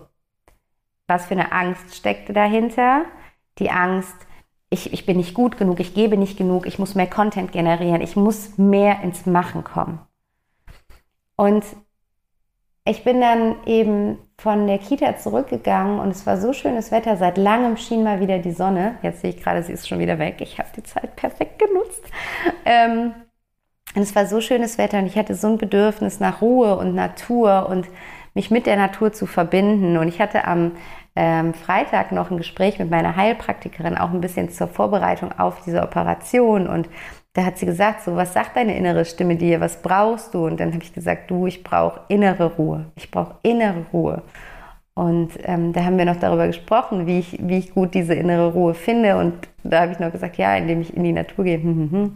Was 1.07 1.27
für 1.27 1.35
eine 1.35 1.53
Angst 1.53 1.95
steckte 1.95 2.33
dahinter? 2.33 3.05
Die 3.61 3.71
Angst, 3.71 4.26
ich, 4.71 4.93
ich 4.93 5.07
bin 5.07 5.17
nicht 5.17 5.35
gut 5.35 5.57
genug, 5.57 5.81
ich 5.81 5.95
gebe 5.95 6.17
nicht 6.17 6.37
genug, 6.37 6.67
ich 6.67 6.79
muss 6.79 6.95
mehr 6.95 7.07
Content 7.07 7.53
generieren, 7.53 8.01
ich 8.01 8.17
muss 8.17 8.59
mehr 8.59 9.01
ins 9.03 9.27
Machen 9.27 9.65
kommen. 9.65 10.01
Und 11.37 11.65
ich 12.85 13.05
bin 13.05 13.21
dann 13.21 13.57
eben 13.67 14.19
von 14.39 14.67
der 14.67 14.79
Kita 14.79 15.17
zurückgegangen 15.17 15.99
und 15.99 16.11
es 16.11 16.25
war 16.25 16.39
so 16.39 16.53
schönes 16.53 16.93
Wetter. 16.93 17.17
Seit 17.17 17.37
langem 17.37 17.77
schien 17.77 18.05
mal 18.05 18.21
wieder 18.21 18.39
die 18.39 18.53
Sonne. 18.53 18.97
Jetzt 19.03 19.23
sehe 19.23 19.31
ich 19.31 19.43
gerade, 19.43 19.63
sie 19.63 19.73
ist 19.73 19.89
schon 19.89 19.99
wieder 19.99 20.19
weg. 20.19 20.37
Ich 20.41 20.59
habe 20.59 20.69
die 20.77 20.85
Zeit 20.85 21.17
perfekt 21.17 21.59
genutzt. 21.59 22.05
Ähm, 22.65 23.13
und 23.95 24.03
es 24.03 24.15
war 24.15 24.27
so 24.27 24.41
schönes 24.41 24.79
Wetter 24.79 24.99
und 24.99 25.07
ich 25.07 25.17
hatte 25.17 25.35
so 25.35 25.49
ein 25.49 25.59
Bedürfnis 25.59 26.21
nach 26.21 26.43
Ruhe 26.43 26.77
und 26.77 26.95
Natur 26.95 27.69
und 27.69 27.89
mich 28.35 28.51
mit 28.51 28.67
der 28.67 28.77
Natur 28.77 29.13
zu 29.13 29.27
verbinden. 29.27 29.97
Und 29.97 30.07
ich 30.07 30.21
hatte 30.21 30.45
am 30.45 30.73
ähm, 31.17 31.55
Freitag 31.55 32.13
noch 32.13 32.31
ein 32.31 32.37
Gespräch 32.37 32.79
mit 32.79 32.91
meiner 32.91 33.17
Heilpraktikerin, 33.17 33.97
auch 33.97 34.11
ein 34.11 34.21
bisschen 34.21 34.51
zur 34.51 34.69
Vorbereitung 34.69 35.33
auf 35.39 35.63
diese 35.65 35.83
Operation. 35.83 36.67
Und 36.69 36.89
da 37.33 37.45
hat 37.45 37.59
sie 37.59 37.67
gesagt, 37.67 38.03
so, 38.03 38.17
was 38.17 38.33
sagt 38.33 38.57
deine 38.57 38.77
innere 38.77 39.05
Stimme 39.05 39.37
dir, 39.37 39.61
was 39.61 39.83
brauchst 39.83 40.35
du? 40.35 40.47
Und 40.47 40.61
dann 40.61 40.73
habe 40.73 40.83
ich 40.83 40.93
gesagt, 40.93 41.31
du, 41.31 41.47
ich 41.47 41.65
brauche 41.65 42.01
innere 42.09 42.55
Ruhe. 42.55 42.87
Ich 42.97 43.11
brauche 43.11 43.37
innere 43.43 43.85
Ruhe. 43.93 44.23
Und 44.95 45.33
ähm, 45.45 45.75
da 45.75 45.85
haben 45.85 45.99
wir 45.99 46.07
noch 46.07 46.17
darüber 46.17 46.47
gesprochen, 46.47 47.07
wie 47.07 47.19
ich, 47.19 47.39
wie 47.43 47.59
ich 47.59 47.75
gut 47.75 47.93
diese 47.93 48.15
innere 48.15 48.53
Ruhe 48.53 48.73
finde. 48.73 49.19
Und 49.19 49.35
da 49.63 49.83
habe 49.83 49.93
ich 49.93 49.99
noch 49.99 50.11
gesagt, 50.11 50.39
ja, 50.39 50.57
indem 50.57 50.81
ich 50.81 50.97
in 50.97 51.05
die 51.05 51.13
Natur 51.13 51.45
gehe. 51.45 51.59
Hm, 51.59 51.75
hm, 51.75 51.91
hm. 51.91 52.13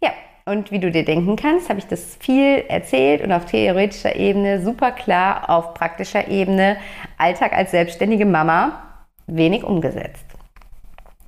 Ja, 0.00 0.10
und 0.46 0.70
wie 0.70 0.78
du 0.78 0.90
dir 0.90 1.04
denken 1.04 1.36
kannst, 1.36 1.68
habe 1.68 1.80
ich 1.80 1.86
das 1.86 2.16
viel 2.16 2.64
erzählt 2.68 3.20
und 3.22 3.32
auf 3.32 3.46
theoretischer 3.46 4.14
Ebene 4.14 4.62
super 4.62 4.92
klar, 4.92 5.50
auf 5.50 5.74
praktischer 5.74 6.28
Ebene, 6.28 6.76
Alltag 7.18 7.52
als 7.52 7.72
selbstständige 7.72 8.26
Mama, 8.26 8.82
wenig 9.26 9.64
umgesetzt. 9.64 10.24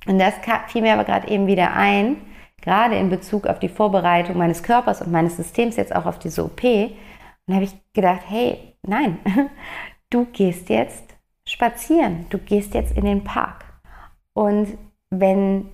Und 0.07 0.19
das 0.19 0.33
fiel 0.67 0.81
mir 0.81 0.93
aber 0.93 1.03
gerade 1.03 1.27
eben 1.27 1.47
wieder 1.47 1.73
ein, 1.73 2.15
gerade 2.61 2.95
in 2.95 3.09
Bezug 3.09 3.45
auf 3.45 3.59
die 3.59 3.67
Vorbereitung 3.67 4.37
meines 4.37 4.63
Körpers 4.63 5.01
und 5.01 5.11
meines 5.11 5.35
Systems 5.35 5.75
jetzt 5.75 5.93
auch 5.93 6.05
auf 6.05 6.17
diese 6.17 6.45
OP. 6.45 6.63
Und 6.63 7.53
habe 7.53 7.65
ich 7.65 7.73
gedacht, 7.93 8.21
hey, 8.25 8.75
nein, 8.83 9.19
du 10.09 10.25
gehst 10.25 10.69
jetzt 10.69 11.03
spazieren, 11.45 12.25
du 12.29 12.37
gehst 12.37 12.73
jetzt 12.73 12.95
in 12.95 13.03
den 13.03 13.25
Park. 13.25 13.65
Und 14.33 14.77
wenn 15.09 15.69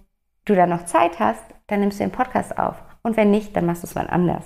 du 0.46 0.56
da 0.56 0.66
noch 0.66 0.86
Zeit 0.86 1.20
hast, 1.20 1.44
dann 1.68 1.82
nimmst 1.82 2.00
du 2.00 2.04
den 2.04 2.12
Podcast 2.12 2.58
auf. 2.58 2.85
Und 3.06 3.18
wenn 3.18 3.30
nicht, 3.30 3.56
dann 3.56 3.68
machst 3.68 3.84
du 3.84 3.88
es 3.88 3.94
mal 3.94 4.08
anders. 4.08 4.44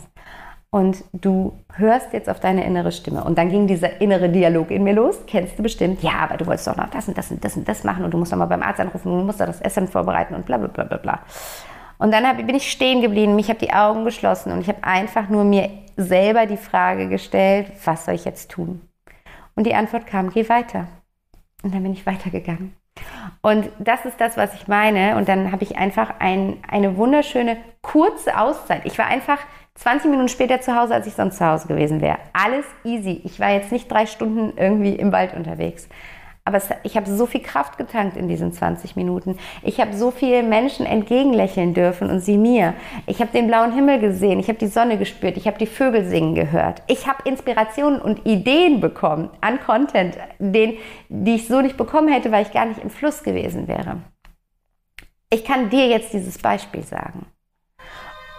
Und 0.70 1.06
du 1.14 1.54
hörst 1.76 2.12
jetzt 2.12 2.30
auf 2.30 2.42
deine 2.42 2.66
innere 2.66 2.92
Stimme. 2.92 3.24
Und 3.24 3.38
dann 3.38 3.50
ging 3.50 3.68
dieser 3.68 4.02
innere 4.02 4.28
Dialog 4.28 4.70
in 4.70 4.84
mir 4.84 4.92
los. 4.92 5.18
Kennst 5.28 5.58
du 5.58 5.64
bestimmt? 5.64 6.04
Ja, 6.04 6.16
aber 6.24 6.36
du 6.36 6.46
wolltest 6.46 6.68
doch 6.68 6.76
noch 6.76 6.90
das 6.90 7.08
und 7.08 7.18
das 7.18 7.32
und 7.32 7.42
das 7.42 7.56
und 7.56 7.66
das 7.70 7.86
machen 7.86 8.04
und 8.04 8.14
du 8.14 8.18
musst 8.18 8.34
doch 8.34 8.38
mal 8.38 8.48
beim 8.48 8.62
Arzt 8.62 8.82
anrufen 8.82 9.14
und 9.14 9.20
du 9.20 9.24
musst 9.24 9.40
doch 9.40 9.46
das 9.46 9.62
Essen 9.62 9.88
vorbereiten 9.88 10.36
und 10.36 10.46
bla 10.46 10.58
bla 10.58 10.68
bla 10.68 10.84
bla 10.84 10.98
bla. 10.98 11.20
Und 12.00 12.12
dann 12.12 12.36
bin 12.46 12.54
ich 12.54 12.70
stehen 12.70 13.02
geblieben, 13.02 13.40
ich 13.40 13.48
habe 13.48 13.60
die 13.60 13.72
Augen 13.72 14.04
geschlossen 14.04 14.52
und 14.52 14.60
ich 14.60 14.68
habe 14.68 14.84
einfach 14.84 15.30
nur 15.30 15.46
mir 15.46 15.70
selber 15.96 16.46
die 16.46 16.58
Frage 16.58 17.08
gestellt, 17.08 17.72
was 17.86 18.04
soll 18.04 18.16
ich 18.16 18.26
jetzt 18.26 18.52
tun? 18.52 18.82
Und 19.56 19.68
die 19.68 19.74
Antwort 19.74 20.06
kam, 20.06 20.32
geh 20.32 20.50
weiter. 20.50 20.88
Und 21.64 21.74
dann 21.74 21.84
bin 21.84 21.94
ich 21.94 22.06
weitergegangen. 22.06 22.74
Und 23.42 23.70
das 23.80 24.06
ist 24.06 24.20
das, 24.20 24.38
was 24.38 24.54
ich 24.54 24.68
meine. 24.68 25.16
Und 25.18 25.30
dann 25.30 25.52
habe 25.52 25.64
ich 25.64 25.78
einfach 25.78 26.16
ein, 26.20 26.58
eine 26.70 26.98
wunderschöne 26.98 27.58
kurze 27.82 28.38
Auszeit. 28.38 28.82
Ich 28.86 28.98
war 28.98 29.06
einfach 29.06 29.40
20 29.76 30.12
Minuten 30.12 30.28
später 30.28 30.60
zu 30.60 30.76
Hause, 30.76 30.94
als 30.94 31.08
ich 31.08 31.14
sonst 31.14 31.38
zu 31.38 31.46
Hause 31.46 31.68
gewesen 31.68 32.02
wäre. 32.02 32.18
Alles 32.34 32.66
easy. 32.84 33.22
Ich 33.24 33.40
war 33.40 33.52
jetzt 33.52 33.72
nicht 33.72 33.90
drei 33.90 34.06
Stunden 34.06 34.58
irgendwie 34.58 34.96
im 34.96 35.12
Wald 35.12 35.34
unterwegs. 35.34 35.88
Aber 36.50 36.58
es, 36.58 36.68
ich 36.82 36.98
habe 36.98 37.08
so 37.08 37.28
viel 37.28 37.44
Kraft 37.44 37.78
getankt 37.78 38.18
in 38.18 38.28
diesen 38.28 38.52
20 38.52 38.96
Minuten. 38.96 39.38
Ich 39.62 39.80
habe 39.80 39.96
so 39.96 40.10
viele 40.10 40.42
Menschen 40.42 40.88
entgegenlächeln 40.88 41.76
dürfen 41.76 42.10
und 42.10 42.22
sie 42.22 42.40
mir. 42.40 42.74
Ich 43.06 43.22
habe 43.22 43.32
den 43.32 43.46
blauen 43.46 43.72
Himmel 43.72 44.00
gesehen, 44.00 44.40
ich 44.40 44.48
habe 44.48 44.58
die 44.58 44.66
Sonne 44.66 44.98
gespürt, 44.98 45.38
ich 45.38 45.46
habe 45.46 45.60
die 45.60 45.68
Vögel 45.68 46.06
singen 46.06 46.34
gehört. 46.34 46.82
Ich 46.88 47.08
habe 47.08 47.22
Inspirationen 47.30 48.02
und 48.02 48.26
Ideen 48.26 48.82
bekommen 48.82 49.30
an 49.42 49.60
Content, 49.60 50.18
den, 50.40 50.74
die 51.08 51.36
ich 51.36 51.48
so 51.48 51.62
nicht 51.62 51.78
bekommen 51.78 52.08
hätte, 52.08 52.32
weil 52.32 52.42
ich 52.42 52.52
gar 52.52 52.66
nicht 52.66 52.82
im 52.82 52.90
Fluss 52.90 53.22
gewesen 53.22 53.68
wäre. 53.68 53.98
Ich 55.30 55.46
kann 55.46 55.70
dir 55.70 55.86
jetzt 55.86 56.14
dieses 56.14 56.40
Beispiel 56.40 56.82
sagen. 56.82 57.28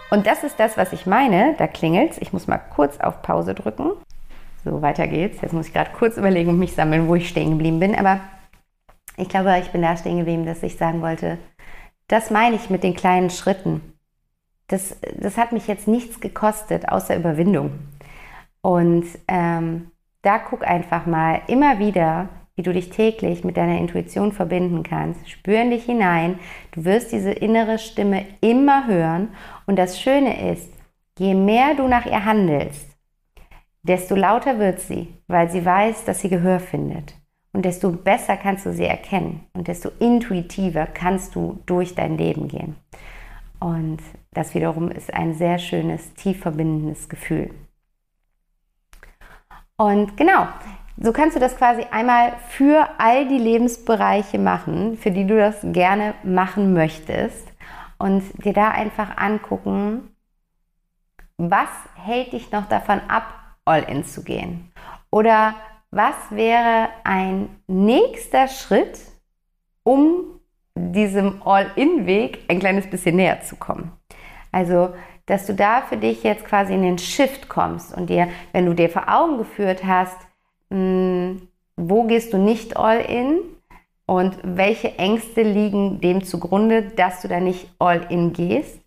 Und 0.09 0.27
das 0.27 0.43
ist 0.43 0.59
das, 0.59 0.75
was 0.75 0.91
ich 0.91 1.05
meine. 1.05 1.55
Da 1.57 1.67
klingelt's. 1.67 2.17
Ich 2.17 2.33
muss 2.33 2.45
mal 2.45 2.57
kurz 2.57 2.99
auf 2.99 3.21
Pause 3.21 3.55
drücken. 3.55 3.91
So, 4.63 4.81
weiter 4.81 5.07
geht's. 5.07 5.41
Jetzt 5.41 5.53
muss 5.53 5.67
ich 5.67 5.73
gerade 5.73 5.91
kurz 5.91 6.17
überlegen 6.17 6.49
und 6.49 6.59
mich 6.59 6.73
sammeln, 6.73 7.07
wo 7.07 7.15
ich 7.15 7.29
stehen 7.29 7.51
geblieben 7.51 7.79
bin. 7.79 7.95
Aber 7.95 8.19
ich 9.17 9.27
glaube, 9.27 9.57
ich 9.59 9.71
bin 9.71 9.81
da 9.81 9.97
stehen 9.97 10.17
geblieben, 10.17 10.45
dass 10.45 10.63
ich 10.63 10.77
sagen 10.77 11.01
wollte, 11.01 11.37
das 12.07 12.29
meine 12.29 12.55
ich 12.55 12.69
mit 12.69 12.83
den 12.83 12.95
kleinen 12.95 13.29
Schritten. 13.29 13.81
Das, 14.67 14.97
das 15.17 15.37
hat 15.37 15.51
mich 15.51 15.67
jetzt 15.67 15.87
nichts 15.87 16.19
gekostet, 16.19 16.89
außer 16.89 17.15
Überwindung. 17.15 17.71
Und 18.61 19.05
ähm, 19.27 19.91
da 20.21 20.37
guck 20.37 20.65
einfach 20.67 21.05
mal 21.05 21.41
immer 21.47 21.79
wieder, 21.79 22.29
wie 22.55 22.63
du 22.63 22.73
dich 22.73 22.89
täglich 22.89 23.43
mit 23.43 23.57
deiner 23.57 23.79
Intuition 23.79 24.31
verbinden 24.31 24.83
kannst. 24.83 25.29
Spür 25.29 25.61
in 25.61 25.71
dich 25.71 25.85
hinein. 25.85 26.39
Du 26.71 26.85
wirst 26.85 27.11
diese 27.11 27.31
innere 27.31 27.79
Stimme 27.79 28.25
immer 28.41 28.87
hören. 28.87 29.29
Und 29.65 29.77
das 29.77 29.99
Schöne 29.99 30.51
ist, 30.51 30.69
je 31.17 31.33
mehr 31.33 31.73
du 31.75 31.87
nach 31.87 32.05
ihr 32.05 32.23
handelst, 32.23 32.90
desto 33.83 34.15
lauter 34.15 34.59
wird 34.59 34.79
sie, 34.79 35.13
weil 35.27 35.49
sie 35.49 35.65
weiß, 35.65 36.05
dass 36.05 36.21
sie 36.21 36.29
Gehör 36.29 36.59
findet. 36.59 37.15
Und 37.53 37.65
desto 37.65 37.91
besser 37.91 38.37
kannst 38.37 38.65
du 38.65 38.73
sie 38.73 38.85
erkennen 38.85 39.45
und 39.53 39.67
desto 39.67 39.89
intuitiver 39.99 40.85
kannst 40.85 41.35
du 41.35 41.59
durch 41.65 41.95
dein 41.95 42.17
Leben 42.17 42.47
gehen. 42.47 42.75
Und 43.59 43.99
das 44.31 44.55
wiederum 44.55 44.89
ist 44.89 45.13
ein 45.13 45.33
sehr 45.33 45.59
schönes, 45.59 46.13
tief 46.13 46.39
verbindendes 46.39 47.09
Gefühl. 47.09 47.51
Und 49.75 50.15
genau, 50.15 50.47
so 50.97 51.11
kannst 51.11 51.35
du 51.35 51.39
das 51.39 51.57
quasi 51.57 51.83
einmal 51.91 52.33
für 52.49 52.87
all 52.97 53.27
die 53.27 53.37
Lebensbereiche 53.37 54.39
machen, 54.39 54.97
für 54.97 55.11
die 55.11 55.27
du 55.27 55.37
das 55.37 55.57
gerne 55.63 56.13
machen 56.23 56.73
möchtest. 56.73 57.51
Und 57.97 58.23
dir 58.43 58.53
da 58.53 58.69
einfach 58.69 59.17
angucken, 59.17 60.15
was 61.37 61.69
hält 61.95 62.33
dich 62.33 62.51
noch 62.51 62.67
davon 62.67 62.99
ab, 63.07 63.40
All-in 63.65 64.03
zu 64.03 64.23
gehen? 64.23 64.71
Oder 65.09 65.55
was 65.91 66.15
wäre 66.29 66.89
ein 67.03 67.49
nächster 67.67 68.47
Schritt, 68.47 68.99
um 69.83 70.39
diesem 70.75 71.41
All-in-Weg 71.43 72.45
ein 72.47 72.59
kleines 72.59 72.89
bisschen 72.89 73.17
näher 73.17 73.41
zu 73.41 73.55
kommen? 73.57 73.91
Also, 74.51 74.93
dass 75.25 75.45
du 75.45 75.53
da 75.53 75.81
für 75.81 75.97
dich 75.97 76.23
jetzt 76.23 76.45
quasi 76.45 76.73
in 76.73 76.81
den 76.81 76.97
Shift 76.97 77.49
kommst 77.49 77.95
und 77.95 78.09
dir, 78.09 78.27
wenn 78.51 78.65
du 78.65 78.73
dir 78.73 78.89
vor 78.89 79.07
Augen 79.07 79.37
geführt 79.37 79.83
hast, 79.85 80.17
mh, 80.69 80.77
hm, 80.77 81.47
wo 81.77 82.03
gehst 82.03 82.33
du 82.33 82.37
nicht 82.37 82.77
all-in 82.77 83.39
und 84.05 84.37
welche 84.43 84.97
Ängste 84.97 85.41
liegen 85.41 86.01
dem 86.01 86.23
zugrunde, 86.23 86.83
dass 86.83 87.21
du 87.21 87.27
da 87.27 87.39
nicht 87.39 87.69
all-in 87.79 88.33
gehst, 88.33 88.80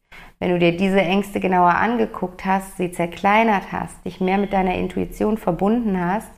wenn 0.44 0.50
du 0.50 0.58
dir 0.58 0.76
diese 0.76 1.00
Ängste 1.00 1.40
genauer 1.40 1.74
angeguckt 1.74 2.44
hast, 2.44 2.76
sie 2.76 2.92
zerkleinert 2.92 3.72
hast, 3.72 4.04
dich 4.04 4.20
mehr 4.20 4.36
mit 4.36 4.52
deiner 4.52 4.74
Intuition 4.74 5.38
verbunden 5.38 5.98
hast, 5.98 6.30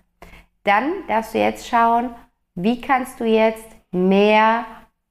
dann 0.62 0.92
darfst 1.08 1.34
du 1.34 1.38
jetzt 1.38 1.66
schauen, 1.66 2.10
wie 2.54 2.80
kannst 2.80 3.18
du 3.18 3.24
jetzt 3.24 3.66
mehr 3.90 4.64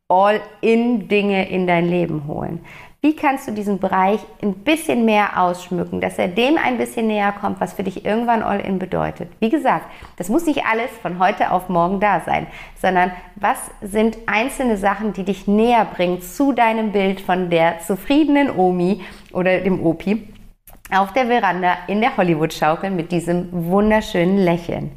All-in-Dinge 0.08 1.50
in 1.50 1.68
dein 1.68 1.90
Leben 1.90 2.26
holen. 2.26 2.64
Wie 3.06 3.16
kannst 3.16 3.48
du 3.48 3.52
diesen 3.52 3.78
Bereich 3.78 4.20
ein 4.42 4.56
bisschen 4.56 5.06
mehr 5.06 5.40
ausschmücken, 5.40 6.02
dass 6.02 6.18
er 6.18 6.28
dem 6.28 6.58
ein 6.58 6.80
bisschen 6.80 7.06
näher 7.06 7.36
kommt, 7.40 7.62
was 7.62 7.74
für 7.74 7.84
dich 7.84 8.04
irgendwann 8.04 8.42
All-In 8.42 8.80
bedeutet? 8.80 9.30
Wie 9.40 9.52
gesagt, 9.52 9.86
das 10.18 10.28
muss 10.28 10.48
nicht 10.48 10.66
alles 10.66 10.90
von 11.04 11.20
heute 11.20 11.52
auf 11.52 11.70
morgen 11.70 12.00
da 12.00 12.22
sein, 12.22 12.48
sondern 12.82 13.12
was 13.36 13.60
sind 13.84 14.18
einzelne 14.26 14.76
Sachen, 14.76 15.14
die 15.14 15.22
dich 15.22 15.46
näher 15.46 15.86
bringen 15.86 16.20
zu 16.20 16.52
deinem 16.52 16.94
Bild 16.94 17.22
von 17.22 17.52
der 17.52 17.78
zufriedenen 17.78 18.50
Omi 18.50 19.02
oder 19.32 19.60
dem 19.60 19.86
Opi 19.86 20.28
auf 20.92 21.14
der 21.14 21.28
Veranda 21.28 21.78
in 21.86 22.02
der 22.02 22.18
Hollywood-Schaukel 22.18 22.90
mit 22.90 23.12
diesem 23.12 23.50
wunderschönen 23.52 24.40
Lächeln. 24.40 24.94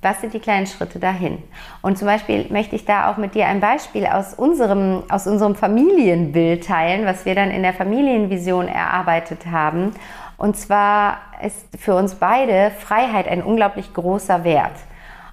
Was 0.00 0.20
sind 0.20 0.32
die 0.32 0.38
kleinen 0.38 0.66
Schritte 0.66 0.98
dahin? 0.98 1.42
Und 1.82 1.98
zum 1.98 2.06
Beispiel 2.06 2.46
möchte 2.50 2.76
ich 2.76 2.84
da 2.84 3.10
auch 3.10 3.16
mit 3.16 3.34
dir 3.34 3.46
ein 3.46 3.60
Beispiel 3.60 4.06
aus 4.06 4.34
unserem, 4.34 5.02
aus 5.08 5.26
unserem 5.26 5.54
Familienbild 5.54 6.66
teilen, 6.66 7.04
was 7.04 7.24
wir 7.24 7.34
dann 7.34 7.50
in 7.50 7.62
der 7.62 7.74
Familienvision 7.74 8.68
erarbeitet 8.68 9.46
haben. 9.46 9.92
Und 10.36 10.56
zwar 10.56 11.18
ist 11.44 11.66
für 11.78 11.96
uns 11.96 12.14
beide 12.14 12.70
Freiheit 12.78 13.26
ein 13.26 13.42
unglaublich 13.42 13.92
großer 13.92 14.44
Wert. 14.44 14.76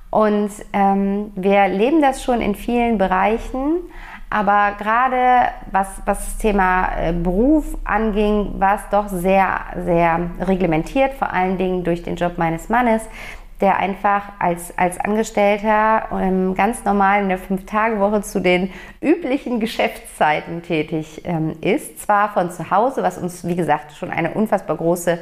Und 0.09 0.49
ähm, 0.73 1.31
wir 1.35 1.67
leben 1.67 2.01
das 2.01 2.23
schon 2.23 2.41
in 2.41 2.55
vielen 2.55 2.97
Bereichen, 2.97 3.81
aber 4.29 4.75
gerade 4.77 5.49
was, 5.71 5.87
was 6.05 6.25
das 6.25 6.37
Thema 6.37 6.89
äh, 6.97 7.13
Beruf 7.13 7.77
anging, 7.83 8.59
war 8.59 8.75
es 8.75 8.81
doch 8.89 9.07
sehr, 9.09 9.59
sehr 9.85 10.31
reglementiert, 10.39 11.13
vor 11.13 11.31
allen 11.31 11.57
Dingen 11.57 11.83
durch 11.83 12.01
den 12.01 12.15
Job 12.15 12.37
meines 12.37 12.69
Mannes 12.69 13.03
der 13.61 13.77
einfach 13.77 14.33
als, 14.39 14.77
als 14.77 14.99
Angestellter 14.99 16.09
ähm, 16.11 16.55
ganz 16.55 16.83
normal 16.83 17.21
in 17.21 17.29
der 17.29 17.37
Fünf-Tage-Woche 17.37 18.21
zu 18.21 18.41
den 18.41 18.71
üblichen 19.01 19.59
Geschäftszeiten 19.59 20.61
tätig 20.61 21.21
ähm, 21.23 21.53
ist. 21.61 22.01
Zwar 22.01 22.33
von 22.33 22.51
zu 22.51 22.69
Hause, 22.69 23.01
was 23.01 23.17
uns, 23.17 23.47
wie 23.47 23.55
gesagt, 23.55 23.93
schon 23.93 24.11
eine 24.11 24.31
unfassbar 24.31 24.75
große 24.75 25.19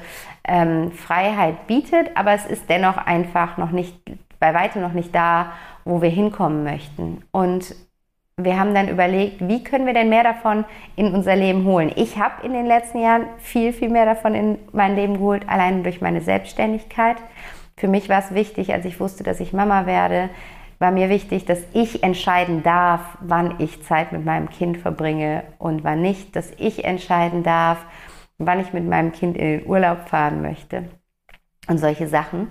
ähm, 0.48 0.91
Freiheit 0.91 1.67
bietet, 1.67 2.12
aber 2.15 2.32
es 2.32 2.46
ist 2.46 2.69
dennoch 2.69 2.98
einfach 2.98 3.58
noch 3.58 3.72
nicht, 3.72 3.96
bei 4.39 4.54
weitem 4.54 4.82
noch 4.82 4.93
nicht 4.93 5.13
da, 5.13 5.54
wo 5.86 6.02
wir 6.02 6.10
hinkommen 6.10 6.63
möchten. 6.63 7.24
Und 7.32 7.76
wir 8.38 8.60
haben 8.60 8.74
dann 8.74 8.89
überlegt, 8.89 9.48
wie 9.48 9.63
können 9.63 9.86
wir 9.86 9.93
denn 9.93 10.10
mehr 10.10 10.24
davon 10.24 10.65
in 10.96 11.13
unser 11.13 11.36
Leben 11.36 11.65
holen. 11.65 11.91
Ich 11.96 12.17
habe 12.17 12.43
in 12.43 12.54
den 12.54 12.65
letzten 12.65 13.00
Jahren 13.00 13.26
viel, 13.38 13.74
viel 13.74 13.89
mehr 13.89 14.06
davon 14.06 14.34
in 14.34 14.58
mein 14.72 14.96
Leben 14.96 15.15
geholt, 15.15 15.48
allein 15.48 15.84
durch 15.84 16.02
meine 16.02 16.22
Selbstständigkeit. 16.22 17.17
Für 17.75 17.88
mich 17.88 18.09
war 18.09 18.19
es 18.19 18.33
wichtig, 18.33 18.73
als 18.73 18.86
ich 18.86 18.99
wusste, 18.99 19.23
dass 19.23 19.39
ich 19.39 19.53
Mama 19.53 19.86
werde, 19.86 20.29
war 20.79 20.91
mir 20.91 21.09
wichtig, 21.09 21.45
dass 21.45 21.59
ich 21.73 22.03
entscheiden 22.03 22.62
darf, 22.62 23.17
wann 23.21 23.55
ich 23.59 23.83
Zeit 23.83 24.12
mit 24.12 24.25
meinem 24.25 24.49
Kind 24.49 24.77
verbringe 24.77 25.43
und 25.57 25.83
wann 25.83 26.01
nicht, 26.01 26.36
dass 26.36 26.51
ich 26.57 26.83
entscheiden 26.83 27.43
darf, 27.43 27.86
wann 28.38 28.59
ich 28.59 28.73
mit 28.73 28.88
meinem 28.88 29.12
Kind 29.12 29.38
in 29.38 29.59
den 29.59 29.65
Urlaub 29.65 30.09
fahren 30.09 30.41
möchte 30.41 30.89
und 31.67 31.77
solche 31.77 32.07
Sachen. 32.07 32.49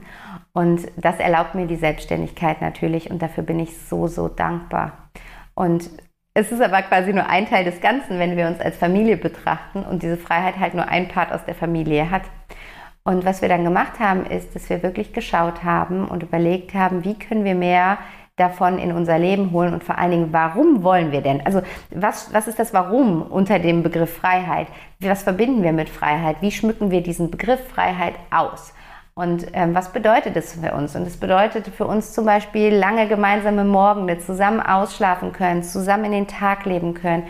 Und 0.52 0.86
das 0.96 1.18
erlaubt 1.18 1.54
mir 1.54 1.66
die 1.66 1.76
Selbstständigkeit 1.76 2.60
natürlich 2.60 3.10
und 3.10 3.20
dafür 3.20 3.44
bin 3.44 3.58
ich 3.58 3.76
so, 3.78 4.06
so 4.06 4.28
dankbar. 4.28 5.10
Und 5.54 5.90
es 6.34 6.50
ist 6.50 6.62
aber 6.62 6.80
quasi 6.82 7.12
nur 7.12 7.26
ein 7.26 7.46
Teil 7.46 7.64
des 7.64 7.80
Ganzen, 7.80 8.18
wenn 8.18 8.36
wir 8.36 8.46
uns 8.46 8.60
als 8.60 8.76
Familie 8.76 9.18
betrachten 9.18 9.82
und 9.82 10.02
diese 10.02 10.16
Freiheit 10.16 10.58
halt 10.58 10.72
nur 10.74 10.88
ein 10.88 11.08
Part 11.08 11.30
aus 11.30 11.44
der 11.44 11.54
Familie 11.54 12.10
hat. 12.10 12.22
Und 13.04 13.24
was 13.24 13.42
wir 13.42 13.48
dann 13.48 13.64
gemacht 13.64 13.98
haben, 13.98 14.26
ist, 14.26 14.54
dass 14.54 14.70
wir 14.70 14.82
wirklich 14.82 15.12
geschaut 15.12 15.64
haben 15.64 16.06
und 16.06 16.22
überlegt 16.22 16.74
haben, 16.74 17.04
wie 17.04 17.18
können 17.18 17.44
wir 17.44 17.54
mehr 17.54 17.98
davon 18.36 18.78
in 18.78 18.92
unser 18.92 19.18
Leben 19.18 19.52
holen 19.52 19.74
und 19.74 19.84
vor 19.84 19.98
allen 19.98 20.10
Dingen, 20.10 20.32
warum 20.32 20.82
wollen 20.82 21.12
wir 21.12 21.20
denn? 21.20 21.44
Also 21.44 21.62
was, 21.90 22.32
was 22.32 22.48
ist 22.48 22.58
das 22.58 22.72
Warum 22.72 23.22
unter 23.22 23.58
dem 23.58 23.82
Begriff 23.82 24.16
Freiheit? 24.16 24.68
Was 25.00 25.22
verbinden 25.22 25.62
wir 25.62 25.72
mit 25.72 25.88
Freiheit? 25.88 26.36
Wie 26.40 26.50
schmücken 26.50 26.90
wir 26.90 27.02
diesen 27.02 27.30
Begriff 27.30 27.60
Freiheit 27.68 28.14
aus? 28.30 28.72
Und 29.14 29.46
ähm, 29.52 29.74
was 29.74 29.92
bedeutet 29.92 30.36
es 30.36 30.54
für 30.54 30.72
uns? 30.72 30.96
Und 30.96 31.02
es 31.02 31.18
bedeutet 31.18 31.68
für 31.68 31.86
uns 31.86 32.14
zum 32.14 32.24
Beispiel 32.24 32.74
lange 32.74 33.06
gemeinsame 33.08 33.64
Morgende, 33.64 34.18
zusammen 34.18 34.60
ausschlafen 34.60 35.32
können, 35.32 35.62
zusammen 35.62 36.06
in 36.06 36.12
den 36.12 36.28
Tag 36.28 36.64
leben 36.64 36.94
können, 36.94 37.24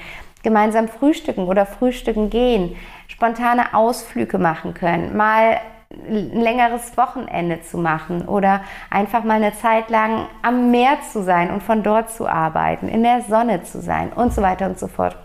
gemeinsam 0.45 0.87
frühstücken 0.87 1.47
oder 1.47 1.67
frühstücken 1.67 2.31
gehen, 2.31 2.77
spontane 3.23 3.73
Ausflüge 3.73 4.39
machen 4.39 4.75
können, 4.75 5.17
mal 5.17 5.61
ein 6.09 6.41
längeres 6.41 6.97
Wochenende 6.97 7.61
zu 7.63 7.79
machen 7.79 8.27
oder 8.27 8.63
einfach 8.91 9.23
mal 9.23 9.35
eine 9.35 9.53
Zeit 9.53 9.91
lang 9.91 10.27
am 10.43 10.73
Meer 10.73 10.99
zu 11.13 11.23
sein 11.23 11.53
und 11.53 11.63
von 11.63 11.85
dort 11.85 12.11
zu 12.11 12.27
arbeiten, 12.27 12.89
in 12.89 13.05
der 13.05 13.23
Sonne 13.23 13.63
zu 13.63 13.81
sein 13.81 14.13
und 14.13 14.33
so 14.33 14.43
weiter 14.43 14.67
und 14.67 14.79
so 14.79 14.89
fort. 14.89 15.17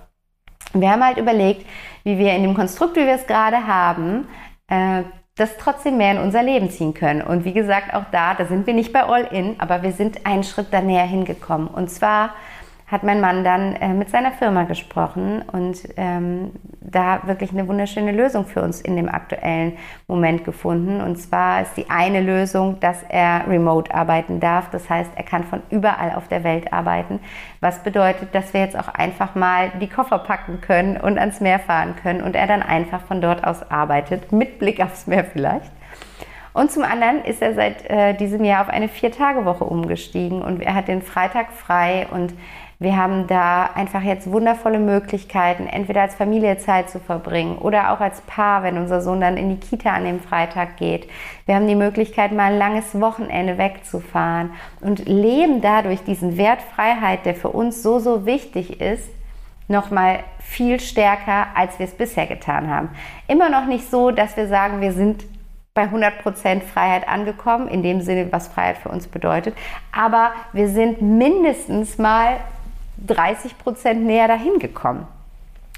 Wir 0.74 0.92
haben 0.92 1.04
halt 1.04 1.18
überlegt, 1.18 1.66
wie 2.04 2.20
wir 2.20 2.36
in 2.36 2.44
dem 2.44 2.54
Konstrukt, 2.54 2.98
wie 2.98 3.06
wir 3.08 3.16
es 3.16 3.26
gerade 3.26 3.66
haben, 3.66 4.28
äh, 4.68 5.02
das 5.36 5.58
trotzdem 5.58 5.98
mehr 5.98 6.12
in 6.12 6.20
unser 6.20 6.44
Leben 6.44 6.70
ziehen 6.70 6.94
können. 6.94 7.22
Und 7.24 7.46
wie 7.46 7.54
gesagt, 7.54 7.96
auch 7.96 8.06
da, 8.12 8.36
da 8.36 8.46
sind 8.46 8.68
wir 8.68 8.74
nicht 8.76 8.94
bei 8.94 9.06
All 9.06 9.24
In, 9.24 9.60
aber 9.60 9.82
wir 9.82 9.92
sind 9.92 10.26
einen 10.26 10.44
Schritt 10.44 10.68
da 10.72 10.82
näher 10.82 11.06
hingekommen. 11.06 11.68
Und 11.68 11.90
zwar 11.90 12.32
hat 12.88 13.04
mein 13.04 13.20
Mann 13.20 13.44
dann 13.44 13.76
äh, 13.76 13.90
mit 13.90 14.10
seiner 14.10 14.32
Firma 14.32 14.64
gesprochen 14.64 15.44
und 15.52 15.78
ähm, 15.98 16.54
da 16.80 17.28
wirklich 17.28 17.52
eine 17.52 17.68
wunderschöne 17.68 18.14
Lösung 18.14 18.46
für 18.46 18.62
uns 18.62 18.80
in 18.80 18.96
dem 18.96 19.10
aktuellen 19.10 19.74
Moment 20.08 20.46
gefunden. 20.46 21.02
Und 21.02 21.18
zwar 21.18 21.64
ist 21.64 21.76
die 21.76 21.90
eine 21.90 22.22
Lösung, 22.22 22.80
dass 22.80 23.04
er 23.10 23.44
remote 23.46 23.94
arbeiten 23.94 24.40
darf. 24.40 24.70
Das 24.70 24.90
heißt, 24.90 25.12
er 25.16 25.24
kann 25.24 25.44
von 25.44 25.62
überall 25.70 26.14
auf 26.16 26.30
der 26.30 26.46
Welt 26.46 26.72
arbeiten. 26.72 27.20
Was 27.60 27.84
bedeutet, 27.84 28.34
dass 28.34 28.54
wir 28.54 28.62
jetzt 28.62 28.80
auch 28.80 28.88
einfach 28.88 29.36
mal 29.36 29.70
die 29.82 29.90
Koffer 29.90 30.20
packen 30.20 30.62
können 30.62 30.96
und 30.96 31.18
ans 31.18 31.42
Meer 31.42 31.60
fahren 31.60 31.96
können 32.02 32.22
und 32.22 32.38
er 32.38 32.48
dann 32.48 32.64
einfach 32.64 33.02
von 33.02 33.20
dort 33.20 33.44
aus 33.44 33.70
arbeitet, 33.70 34.32
mit 34.32 34.60
Blick 34.60 34.82
aufs 34.82 35.08
Meer 35.08 35.26
vielleicht. 35.26 35.72
Und 36.54 36.72
zum 36.72 36.84
anderen 36.84 37.24
ist 37.24 37.42
er 37.42 37.54
seit 37.54 37.88
äh, 37.88 38.16
diesem 38.16 38.44
Jahr 38.44 38.62
auf 38.64 38.70
eine 38.70 38.88
Vier-Tage-Woche 38.88 39.64
umgestiegen 39.64 40.42
und 40.42 40.64
er 40.64 40.74
hat 40.74 40.88
den 40.88 41.04
Freitag 41.04 41.52
frei 41.52 42.08
und 42.10 42.34
wir 42.80 42.96
haben 42.96 43.26
da 43.26 43.72
einfach 43.74 44.04
jetzt 44.04 44.32
wundervolle 44.32 44.78
Möglichkeiten, 44.78 45.66
entweder 45.66 46.02
als 46.02 46.14
Familie 46.14 46.60
Zeit 46.60 46.92
zu 46.92 47.00
verbringen 47.00 47.58
oder 47.58 47.92
auch 47.92 48.00
als 48.00 48.22
Paar, 48.22 48.62
wenn 48.62 48.78
unser 48.78 49.02
Sohn 49.02 49.20
dann 49.20 49.36
in 49.36 49.50
die 49.50 49.60
Kita 49.60 49.90
an 49.90 50.06
dem 50.06 50.20
Freitag 50.20 50.78
geht. 50.78 51.10
Wir 51.48 51.56
haben 51.56 51.68
die 51.68 51.76
Möglichkeit, 51.76 52.34
mal 52.34 52.52
ein 52.52 52.60
langes 52.60 53.00
Wochenende 53.02 53.58
wegzufahren 53.58 54.52
und 54.80 55.08
leben 55.08 55.62
dadurch 55.62 56.04
diesen 56.04 56.38
Wert 56.38 56.62
Freiheit, 56.62 57.26
der 57.26 57.34
für 57.34 57.50
uns 57.50 57.82
so, 57.82 57.98
so 57.98 58.28
wichtig 58.28 58.80
ist, 58.80 59.10
nochmal 59.68 60.20
viel 60.40 60.80
stärker, 60.80 61.48
als 61.56 61.80
wir 61.80 61.88
es 61.88 61.94
bisher 61.94 62.28
getan 62.28 62.70
haben. 62.70 62.90
Immer 63.28 63.50
noch 63.50 63.66
nicht 63.66 63.90
so, 63.90 64.12
dass 64.12 64.38
wir 64.38 64.48
sagen, 64.48 64.82
wir 64.82 64.92
sind 64.92 65.26
bei 65.74 65.86
100% 65.86 66.62
Freiheit 66.62 67.08
angekommen, 67.08 67.68
in 67.68 67.84
dem 67.84 68.02
Sinne, 68.02 68.32
was 68.32 68.48
Freiheit 68.48 68.78
für 68.78 68.90
uns 68.90 69.08
bedeutet. 69.08 69.56
Aber 69.92 70.32
wir 70.54 70.70
sind 70.70 71.02
mindestens 71.02 71.98
mal 71.98 72.38
30 73.06 73.58
Prozent 73.58 74.06
näher 74.06 74.28
dahin 74.28 74.60
gekommen. 74.60 75.08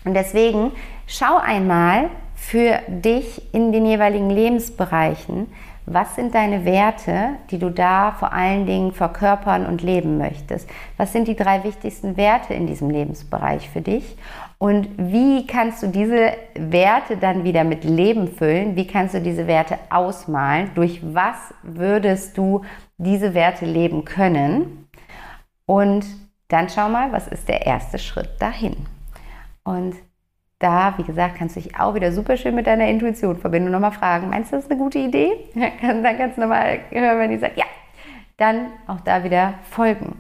Und 0.06 0.14
deswegen 0.14 0.72
schau 1.08 1.38
einmal 1.38 2.10
für 2.36 2.80
dich 2.88 3.54
in 3.54 3.72
den 3.72 3.86
jeweiligen 3.86 4.30
Lebensbereichen, 4.30 5.48
was 5.92 6.16
sind 6.16 6.36
deine 6.36 6.66
Werte, 6.66 7.32
die 7.50 7.58
du 7.58 7.72
da 7.72 8.12
vor 8.12 8.32
allen 8.32 8.68
Dingen 8.68 8.92
verkörpern 8.92 9.66
und 9.66 9.82
leben 9.82 10.20
möchtest? 10.20 10.70
Was 10.98 11.12
sind 11.14 11.28
die 11.28 11.36
drei 11.36 11.64
wichtigsten 11.64 12.16
Werte 12.16 12.54
in 12.54 12.68
diesem 12.68 12.92
Lebensbereich 12.92 13.68
für 13.72 13.82
dich? 13.82 14.16
Und 14.60 14.88
wie 14.98 15.48
kannst 15.48 15.82
du 15.82 15.88
diese 15.88 16.34
Werte 16.54 17.18
dann 17.18 17.44
wieder 17.44 17.64
mit 17.64 17.86
Leben 17.86 18.28
füllen? 18.28 18.76
Wie 18.76 18.86
kannst 18.86 19.16
du 19.16 19.22
diese 19.22 19.48
Werte 19.48 19.80
ausmalen? 19.90 20.70
Durch 20.76 21.02
was 21.02 21.38
würdest 21.64 22.38
du 22.38 22.62
diese 22.98 23.34
Werte 23.34 23.66
leben 23.66 24.06
können? 24.06 24.88
Und 25.66 26.06
dann 26.50 26.68
schau 26.70 26.90
mal, 26.90 27.12
was 27.12 27.28
ist 27.28 27.48
der 27.48 27.66
erste 27.66 27.98
Schritt 27.98 28.30
dahin? 28.40 28.76
Und 29.64 29.96
da, 30.60 30.94
wie 30.98 31.04
gesagt, 31.04 31.36
kannst 31.38 31.56
du 31.56 31.62
dich 31.62 31.80
auch 31.80 31.94
wieder 31.94 32.12
super 32.12 32.36
schön 32.36 32.54
mit 32.54 32.68
deiner 32.68 32.88
Intuition 32.88 33.38
verbinden 33.38 33.68
und 33.68 33.74
nochmal 33.74 33.94
fragen, 33.94 34.30
meinst 34.30 34.52
du, 34.52 34.58
das 34.58 34.66
ist 34.66 34.72
eine 34.72 34.80
gute 34.80 35.00
Idee? 35.00 35.32
Dann 35.82 36.18
kannst 36.18 36.38
du 36.38 36.42
nochmal 36.42 36.82
hören, 36.90 37.20
wenn 37.20 37.32
die 37.32 37.38
sagt, 37.38 37.58
ja, 37.58 37.66
dann 38.40 38.72
auch 38.88 39.02
da 39.02 39.24
wieder 39.24 39.56
folgen. 39.70 40.18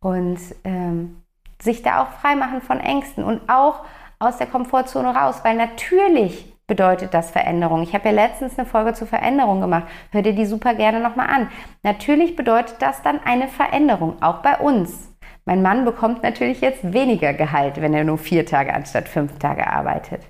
Und 0.00 0.38
ähm, 0.64 1.22
sich 1.60 1.82
da 1.82 2.02
auch 2.02 2.08
freimachen 2.20 2.60
von 2.60 2.78
Ängsten 2.78 3.24
und 3.24 3.48
auch 3.48 3.84
aus 4.18 4.36
der 4.36 4.46
Komfortzone 4.46 5.14
raus, 5.14 5.40
weil 5.44 5.56
natürlich 5.56 6.52
bedeutet 6.66 7.12
das 7.12 7.30
Veränderung. 7.30 7.82
Ich 7.82 7.94
habe 7.94 8.08
ja 8.08 8.14
letztens 8.14 8.58
eine 8.58 8.66
Folge 8.66 8.94
zur 8.94 9.06
Veränderung 9.06 9.60
gemacht. 9.60 9.84
Hör 10.10 10.22
dir 10.22 10.34
die 10.34 10.46
super 10.46 10.74
gerne 10.74 11.00
nochmal 11.00 11.28
an. 11.28 11.50
Natürlich 11.82 12.36
bedeutet 12.36 12.76
das 12.80 13.02
dann 13.02 13.20
eine 13.24 13.48
Veränderung, 13.48 14.22
auch 14.22 14.36
bei 14.36 14.58
uns. 14.58 15.13
Mein 15.46 15.62
Mann 15.62 15.84
bekommt 15.84 16.22
natürlich 16.22 16.60
jetzt 16.60 16.92
weniger 16.92 17.34
Gehalt, 17.34 17.80
wenn 17.80 17.92
er 17.92 18.04
nur 18.04 18.16
vier 18.16 18.46
Tage 18.46 18.72
anstatt 18.72 19.08
fünf 19.08 19.38
Tage 19.38 19.66
arbeitet. 19.66 20.22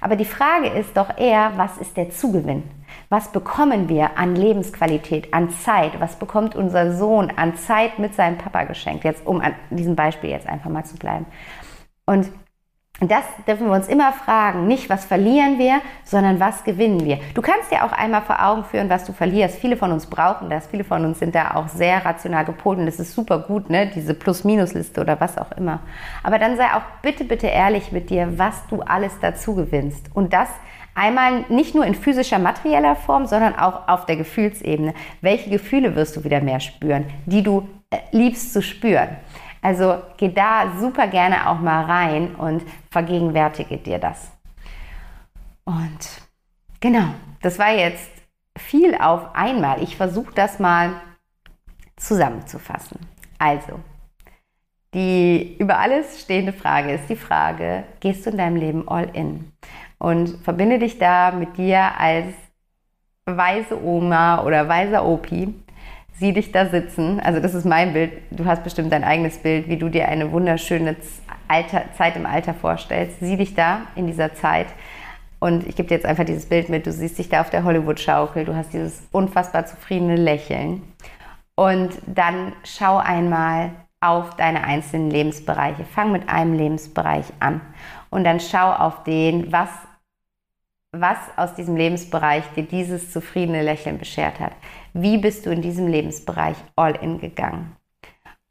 Aber 0.00 0.14
die 0.14 0.24
Frage 0.24 0.68
ist 0.68 0.96
doch 0.96 1.18
eher, 1.18 1.52
was 1.56 1.78
ist 1.78 1.96
der 1.96 2.10
Zugewinn? 2.10 2.62
Was 3.08 3.32
bekommen 3.32 3.88
wir 3.88 4.18
an 4.18 4.36
Lebensqualität, 4.36 5.34
an 5.34 5.50
Zeit? 5.50 5.98
Was 6.00 6.16
bekommt 6.16 6.54
unser 6.54 6.92
Sohn 6.96 7.32
an 7.34 7.56
Zeit 7.56 7.98
mit 7.98 8.14
seinem 8.14 8.38
Papa 8.38 8.64
geschenkt? 8.64 9.04
Jetzt, 9.04 9.26
um 9.26 9.40
an 9.40 9.54
diesem 9.70 9.96
Beispiel 9.96 10.30
jetzt 10.30 10.48
einfach 10.48 10.70
mal 10.70 10.84
zu 10.84 10.96
bleiben. 10.96 11.26
Und 12.06 12.30
das 13.00 13.24
dürfen 13.46 13.68
wir 13.68 13.74
uns 13.74 13.88
immer 13.88 14.12
fragen. 14.12 14.66
Nicht, 14.66 14.90
was 14.90 15.06
verlieren 15.06 15.58
wir, 15.58 15.80
sondern 16.04 16.38
was 16.38 16.64
gewinnen 16.64 17.04
wir. 17.04 17.18
Du 17.34 17.40
kannst 17.40 17.70
dir 17.70 17.84
auch 17.84 17.92
einmal 17.92 18.20
vor 18.20 18.44
Augen 18.44 18.64
führen, 18.64 18.90
was 18.90 19.04
du 19.04 19.12
verlierst. 19.12 19.58
Viele 19.58 19.78
von 19.78 19.90
uns 19.90 20.06
brauchen 20.06 20.50
das. 20.50 20.66
Viele 20.66 20.84
von 20.84 21.06
uns 21.06 21.18
sind 21.18 21.34
da 21.34 21.54
auch 21.54 21.68
sehr 21.68 22.04
rational 22.04 22.44
gepolt 22.44 22.78
und 22.78 22.86
das 22.86 23.00
ist 23.00 23.14
super 23.14 23.38
gut, 23.38 23.70
ne? 23.70 23.86
diese 23.86 24.12
Plus-Minus-Liste 24.12 25.00
oder 25.00 25.18
was 25.18 25.38
auch 25.38 25.52
immer. 25.52 25.80
Aber 26.22 26.38
dann 26.38 26.58
sei 26.58 26.66
auch 26.74 26.82
bitte, 27.00 27.24
bitte 27.24 27.46
ehrlich 27.46 27.90
mit 27.90 28.10
dir, 28.10 28.38
was 28.38 28.66
du 28.68 28.82
alles 28.82 29.14
dazu 29.20 29.54
gewinnst. 29.54 30.10
Und 30.12 30.34
das 30.34 30.50
einmal 30.94 31.46
nicht 31.48 31.74
nur 31.74 31.86
in 31.86 31.94
physischer, 31.94 32.38
materieller 32.38 32.96
Form, 32.96 33.24
sondern 33.24 33.54
auch 33.54 33.88
auf 33.88 34.04
der 34.04 34.16
Gefühlsebene. 34.16 34.92
Welche 35.22 35.48
Gefühle 35.48 35.96
wirst 35.96 36.16
du 36.16 36.24
wieder 36.24 36.42
mehr 36.42 36.60
spüren, 36.60 37.06
die 37.24 37.42
du 37.42 37.66
äh, 37.90 37.96
liebst 38.12 38.52
zu 38.52 38.60
spüren? 38.60 39.16
Also 39.62 40.02
geh 40.16 40.32
da 40.32 40.72
super 40.78 41.06
gerne 41.06 41.48
auch 41.48 41.60
mal 41.60 41.84
rein 41.84 42.34
und 42.34 42.62
vergegenwärtige 42.90 43.78
dir 43.78 43.98
das. 43.98 44.30
Und 45.64 46.22
genau, 46.80 47.08
das 47.42 47.58
war 47.58 47.72
jetzt 47.72 48.10
viel 48.56 48.94
auf 48.94 49.34
einmal. 49.34 49.82
Ich 49.82 49.96
versuche 49.96 50.32
das 50.34 50.58
mal 50.58 50.92
zusammenzufassen. 51.96 52.98
Also, 53.38 53.80
die 54.94 55.56
über 55.58 55.78
alles 55.78 56.20
stehende 56.20 56.52
Frage 56.52 56.92
ist 56.92 57.08
die 57.08 57.16
Frage, 57.16 57.84
gehst 58.00 58.26
du 58.26 58.30
in 58.30 58.38
deinem 58.38 58.56
Leben 58.56 58.88
all 58.88 59.08
in? 59.14 59.52
Und 59.98 60.42
verbinde 60.42 60.78
dich 60.78 60.98
da 60.98 61.30
mit 61.30 61.56
dir 61.58 61.98
als 61.98 62.34
weise 63.26 63.80
Oma 63.82 64.42
oder 64.42 64.68
weiser 64.68 65.04
Opi 65.04 65.54
sieh 66.20 66.32
dich 66.34 66.52
da 66.52 66.66
sitzen. 66.66 67.18
Also 67.18 67.40
das 67.40 67.54
ist 67.54 67.64
mein 67.64 67.94
Bild. 67.94 68.12
Du 68.30 68.44
hast 68.44 68.62
bestimmt 68.62 68.92
dein 68.92 69.04
eigenes 69.04 69.38
Bild, 69.38 69.68
wie 69.68 69.78
du 69.78 69.88
dir 69.88 70.06
eine 70.06 70.30
wunderschöne 70.30 70.94
Alter, 71.48 71.84
Zeit 71.96 72.14
im 72.14 72.26
Alter 72.26 72.52
vorstellst. 72.52 73.20
Sieh 73.20 73.38
dich 73.38 73.54
da 73.54 73.82
in 73.96 74.06
dieser 74.06 74.34
Zeit. 74.34 74.66
Und 75.40 75.66
ich 75.66 75.74
gebe 75.74 75.88
dir 75.88 75.94
jetzt 75.94 76.04
einfach 76.04 76.26
dieses 76.26 76.46
Bild 76.46 76.68
mit. 76.68 76.86
Du 76.86 76.92
siehst 76.92 77.18
dich 77.18 77.30
da 77.30 77.40
auf 77.40 77.48
der 77.48 77.64
Hollywood-Schaukel. 77.64 78.44
Du 78.44 78.54
hast 78.54 78.74
dieses 78.74 79.02
unfassbar 79.10 79.64
zufriedene 79.64 80.16
Lächeln. 80.16 80.82
Und 81.54 81.90
dann 82.06 82.52
schau 82.64 82.98
einmal 82.98 83.70
auf 84.02 84.36
deine 84.36 84.64
einzelnen 84.64 85.10
Lebensbereiche. 85.10 85.84
Fang 85.84 86.12
mit 86.12 86.28
einem 86.28 86.52
Lebensbereich 86.52 87.24
an. 87.40 87.62
Und 88.10 88.24
dann 88.24 88.40
schau 88.40 88.70
auf 88.72 89.04
den, 89.04 89.50
was 89.50 89.70
was 90.92 91.18
aus 91.36 91.54
diesem 91.54 91.76
Lebensbereich 91.76 92.44
dir 92.56 92.64
dieses 92.64 93.12
zufriedene 93.12 93.62
Lächeln 93.62 93.98
beschert 93.98 94.40
hat. 94.40 94.52
Wie 94.92 95.18
bist 95.18 95.46
du 95.46 95.50
in 95.50 95.62
diesem 95.62 95.86
Lebensbereich 95.86 96.56
all 96.76 96.96
in 96.96 97.20
gegangen? 97.20 97.76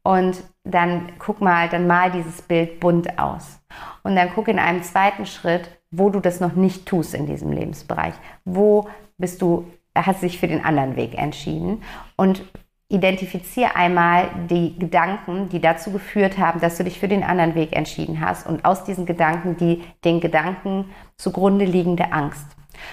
Und 0.03 0.41
dann 0.63 1.11
guck 1.19 1.41
mal, 1.41 1.67
dann 1.67 1.87
mal 1.87 2.11
dieses 2.11 2.41
Bild 2.41 2.79
bunt 2.79 3.19
aus. 3.19 3.59
Und 4.03 4.15
dann 4.15 4.31
guck 4.33 4.47
in 4.47 4.59
einem 4.59 4.83
zweiten 4.83 5.25
Schritt, 5.25 5.69
wo 5.91 6.09
du 6.09 6.19
das 6.19 6.39
noch 6.39 6.53
nicht 6.53 6.85
tust 6.85 7.13
in 7.13 7.25
diesem 7.25 7.51
Lebensbereich. 7.51 8.13
Wo 8.45 8.87
bist 9.17 9.41
du, 9.41 9.69
hast 9.93 10.23
dich 10.23 10.39
für 10.39 10.47
den 10.47 10.63
anderen 10.63 10.95
Weg 10.95 11.17
entschieden? 11.17 11.83
Und 12.15 12.43
identifiziere 12.89 13.75
einmal 13.75 14.29
die 14.49 14.77
Gedanken, 14.77 15.47
die 15.49 15.61
dazu 15.61 15.91
geführt 15.91 16.39
haben, 16.39 16.59
dass 16.59 16.77
du 16.77 16.83
dich 16.83 16.99
für 16.99 17.07
den 17.07 17.23
anderen 17.23 17.53
Weg 17.53 17.73
entschieden 17.73 18.19
hast 18.19 18.47
und 18.47 18.65
aus 18.65 18.83
diesen 18.83 19.05
Gedanken 19.05 19.57
die 19.57 19.83
den 20.03 20.19
Gedanken 20.19 20.89
zugrunde 21.15 21.65
liegende 21.65 22.11
Angst. 22.11 22.45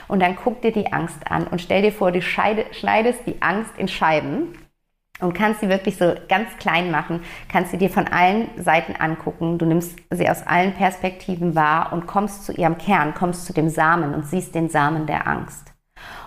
Und 0.06 0.20
dann 0.20 0.36
guck 0.36 0.60
dir 0.62 0.72
die 0.72 0.92
Angst 0.92 1.30
an 1.30 1.46
und 1.46 1.62
stell 1.62 1.80
dir 1.80 1.92
vor, 1.92 2.12
du 2.12 2.20
schneidest 2.20 3.20
die 3.26 3.40
Angst 3.40 3.72
in 3.78 3.88
Scheiben 3.88 4.58
und 5.20 5.32
kannst 5.32 5.60
sie 5.60 5.68
wirklich 5.68 5.96
so 5.96 6.14
ganz 6.28 6.56
klein 6.58 6.90
machen, 6.90 7.22
kannst 7.48 7.70
sie 7.70 7.78
dir 7.78 7.88
von 7.88 8.06
allen 8.06 8.48
Seiten 8.62 8.96
angucken, 8.96 9.56
du 9.56 9.64
nimmst 9.64 9.98
sie 10.10 10.28
aus 10.28 10.46
allen 10.46 10.74
Perspektiven 10.74 11.54
wahr 11.54 11.92
und 11.92 12.06
kommst 12.06 12.44
zu 12.44 12.52
ihrem 12.52 12.76
Kern, 12.76 13.14
kommst 13.14 13.46
zu 13.46 13.54
dem 13.54 13.70
Samen 13.70 14.12
und 14.12 14.26
siehst 14.26 14.54
den 14.54 14.68
Samen 14.68 15.06
der 15.06 15.26
Angst. 15.26 15.75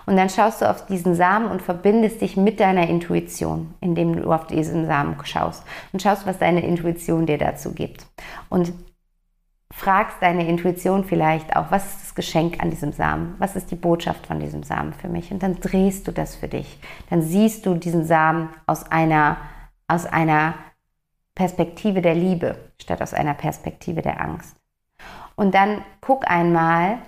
Und 0.06 0.16
dann 0.16 0.28
schaust 0.28 0.60
du 0.60 0.68
auf 0.68 0.86
diesen 0.86 1.14
Samen 1.14 1.50
und 1.50 1.62
verbindest 1.62 2.20
dich 2.20 2.36
mit 2.36 2.58
deiner 2.60 2.88
Intuition, 2.88 3.74
indem 3.80 4.16
du 4.16 4.32
auf 4.32 4.46
diesen 4.46 4.86
Samen 4.86 5.16
schaust 5.24 5.62
und 5.92 6.02
schaust, 6.02 6.26
was 6.26 6.38
deine 6.38 6.64
Intuition 6.64 7.26
dir 7.26 7.38
dazu 7.38 7.72
gibt. 7.72 8.06
Und 8.48 8.72
fragst 9.72 10.16
deine 10.20 10.48
Intuition 10.48 11.04
vielleicht 11.04 11.54
auch, 11.56 11.70
was 11.70 11.86
ist 11.86 12.02
das 12.02 12.14
Geschenk 12.14 12.60
an 12.60 12.70
diesem 12.70 12.92
Samen? 12.92 13.36
Was 13.38 13.56
ist 13.56 13.70
die 13.70 13.76
Botschaft 13.76 14.26
von 14.26 14.40
diesem 14.40 14.62
Samen 14.62 14.92
für 14.92 15.08
mich? 15.08 15.30
Und 15.30 15.42
dann 15.42 15.60
drehst 15.60 16.08
du 16.08 16.12
das 16.12 16.34
für 16.34 16.48
dich. 16.48 16.80
Dann 17.08 17.22
siehst 17.22 17.66
du 17.66 17.74
diesen 17.74 18.04
Samen 18.04 18.48
aus 18.66 18.90
einer, 18.90 19.36
aus 19.86 20.06
einer 20.06 20.54
Perspektive 21.34 22.02
der 22.02 22.14
Liebe 22.14 22.56
statt 22.78 23.00
aus 23.00 23.14
einer 23.14 23.34
Perspektive 23.34 24.02
der 24.02 24.20
Angst. 24.20 24.56
Und 25.36 25.54
dann 25.54 25.82
guck 26.00 26.28
einmal, 26.28 26.98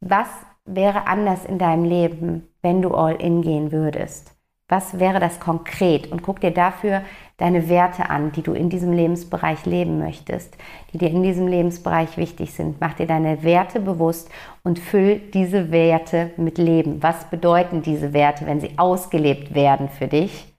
was 0.00 0.28
wäre 0.68 1.06
anders 1.06 1.44
in 1.44 1.58
deinem 1.58 1.84
Leben, 1.84 2.48
wenn 2.62 2.82
du 2.82 2.94
all 2.94 3.16
in 3.16 3.42
gehen 3.42 3.72
würdest? 3.72 4.38
Was 4.70 4.98
wäre 4.98 5.18
das 5.18 5.40
konkret? 5.40 6.12
Und 6.12 6.22
guck 6.22 6.40
dir 6.40 6.50
dafür 6.50 7.02
deine 7.38 7.70
Werte 7.70 8.10
an, 8.10 8.32
die 8.32 8.42
du 8.42 8.52
in 8.52 8.68
diesem 8.68 8.92
Lebensbereich 8.92 9.64
leben 9.64 9.98
möchtest, 9.98 10.58
die 10.92 10.98
dir 10.98 11.08
in 11.08 11.22
diesem 11.22 11.48
Lebensbereich 11.48 12.18
wichtig 12.18 12.52
sind. 12.52 12.78
Mach 12.78 12.92
dir 12.92 13.06
deine 13.06 13.42
Werte 13.42 13.80
bewusst 13.80 14.30
und 14.62 14.78
füll 14.78 15.20
diese 15.32 15.70
Werte 15.70 16.32
mit 16.36 16.58
Leben. 16.58 17.02
Was 17.02 17.30
bedeuten 17.30 17.80
diese 17.80 18.12
Werte, 18.12 18.44
wenn 18.44 18.60
sie 18.60 18.78
ausgelebt 18.78 19.54
werden 19.54 19.88
für 19.88 20.06
dich? 20.06 20.54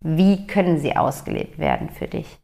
Wie 0.00 0.48
können 0.48 0.78
sie 0.78 0.96
ausgelebt 0.96 1.60
werden 1.60 1.88
für 1.88 2.08
dich? 2.08 2.41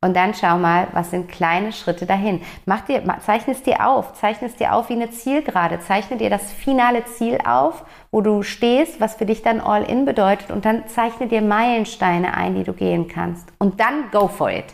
Und 0.00 0.14
dann 0.14 0.32
schau 0.32 0.58
mal, 0.58 0.86
was 0.92 1.10
sind 1.10 1.28
kleine 1.28 1.72
Schritte 1.72 2.06
dahin. 2.06 2.40
Mach 2.66 2.82
dir, 2.82 3.02
zeichne 3.20 3.52
es 3.52 3.64
dir 3.64 3.86
auf, 3.88 4.14
zeichne 4.14 4.46
es 4.46 4.54
dir 4.54 4.72
auf 4.74 4.90
wie 4.90 4.94
eine 4.94 5.10
Zielgerade, 5.10 5.80
zeichne 5.80 6.16
dir 6.18 6.30
das 6.30 6.52
finale 6.52 7.04
Ziel 7.06 7.38
auf, 7.44 7.84
wo 8.12 8.20
du 8.20 8.44
stehst, 8.44 9.00
was 9.00 9.16
für 9.16 9.26
dich 9.26 9.42
dann 9.42 9.60
All-In 9.60 10.04
bedeutet 10.04 10.52
und 10.52 10.64
dann 10.64 10.86
zeichne 10.86 11.26
dir 11.26 11.42
Meilensteine 11.42 12.34
ein, 12.34 12.54
die 12.54 12.62
du 12.62 12.74
gehen 12.74 13.08
kannst. 13.08 13.52
Und 13.58 13.80
dann 13.80 14.10
go 14.12 14.28
for 14.28 14.50
it. 14.50 14.66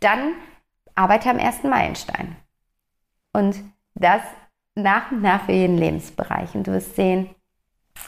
Dann 0.00 0.32
arbeite 0.96 1.30
am 1.30 1.38
ersten 1.38 1.68
Meilenstein. 1.68 2.36
Und 3.32 3.62
das 3.94 4.22
nach 4.74 5.12
und 5.12 5.22
nach 5.22 5.44
für 5.44 5.52
jeden 5.52 5.78
Lebensbereich. 5.78 6.56
Und 6.56 6.66
du 6.66 6.72
wirst 6.72 6.96
sehen, 6.96 7.30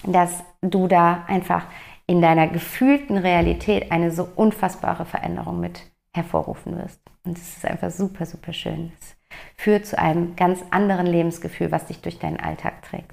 dass 0.03 0.43
du 0.61 0.89
da 0.89 1.25
einfach 1.29 1.67
in 2.07 2.21
deiner 2.21 2.49
gefühlten 2.49 3.17
Realität 3.17 3.93
eine 3.93 4.11
so 4.11 4.29
unfassbare 4.35 5.05
Veränderung 5.05 5.61
mit 5.61 5.83
hervorrufen 6.14 6.79
wirst. 6.79 7.00
Und 7.24 7.37
es 7.37 7.57
ist 7.57 7.66
einfach 7.66 7.90
super, 7.90 8.24
super 8.24 8.53
schön. 8.53 8.92
Es 9.00 9.16
führt 9.57 9.87
zu 9.87 9.98
einem 9.98 10.37
ganz 10.37 10.61
anderen 10.70 11.07
Lebensgefühl, 11.07 11.72
was 11.72 11.87
dich 11.87 12.00
durch 12.00 12.18
deinen 12.18 12.38
Alltag 12.38 12.83
trägt. 12.83 13.12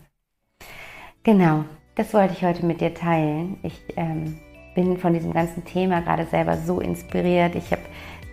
Genau, 1.23 1.65
das 1.95 2.13
wollte 2.13 2.33
ich 2.33 2.43
heute 2.43 2.65
mit 2.65 2.81
dir 2.81 2.93
teilen. 2.93 3.57
Ich 3.63 3.79
ähm, 3.95 4.39
bin 4.75 4.97
von 4.97 5.13
diesem 5.13 5.33
ganzen 5.33 5.65
Thema 5.65 6.01
gerade 6.01 6.25
selber 6.25 6.57
so 6.57 6.79
inspiriert. 6.79 7.55
Ich 7.55 7.71
habe 7.71 7.81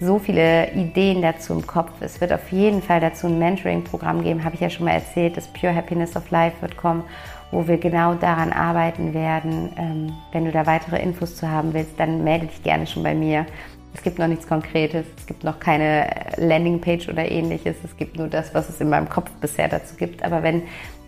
so 0.00 0.18
viele 0.18 0.72
Ideen 0.72 1.22
dazu 1.22 1.52
im 1.54 1.66
Kopf. 1.66 1.90
Es 2.00 2.20
wird 2.20 2.33
auf 2.33 2.52
jeden 2.52 2.83
Fall 2.83 3.00
dazu 3.00 3.26
ein 3.26 3.38
Mentoring-Programm 3.38 4.22
geben, 4.22 4.44
habe 4.44 4.54
ich 4.54 4.61
ja 4.61 4.70
schon 4.70 4.85
mal 4.85 4.92
erzählt. 4.92 5.37
Das 5.37 5.48
Pure 5.48 5.74
Happiness 5.74 6.16
of 6.16 6.31
Life 6.31 6.61
wird 6.61 6.76
kommen, 6.76 7.02
wo 7.50 7.66
wir 7.66 7.78
genau 7.78 8.14
daran 8.14 8.52
arbeiten 8.52 9.12
werden. 9.12 9.72
Ähm, 9.76 10.12
wenn 10.33 10.44
du 10.44 10.52
da 10.52 10.66
weitere 10.66 11.02
Infos 11.02 11.37
zu 11.37 11.50
haben 11.50 11.74
willst, 11.74 11.98
dann 11.98 12.22
melde 12.22 12.46
dich 12.46 12.62
gerne 12.62 12.87
schon 12.87 13.02
bei 13.02 13.14
mir. 13.14 13.46
Es 13.94 14.03
gibt 14.03 14.18
noch 14.18 14.27
nichts 14.27 14.46
Konkretes, 14.46 15.07
es 15.16 15.27
gibt 15.27 15.44
noch 15.44 15.59
keine 15.59 16.09
Landingpage 16.37 17.09
oder 17.09 17.31
ähnliches, 17.31 17.77
es 17.85 17.96
gibt 17.96 18.16
nur 18.16 18.29
das, 18.29 18.55
was 18.55 18.68
es 18.68 18.81
in 18.81 18.88
meinem 18.90 19.09
Kopf 19.09 19.31
bisher 19.40 19.68
dazu 19.68 19.96
gibt. 19.96 20.22
Aber 20.22 20.42
wenn 20.42 20.62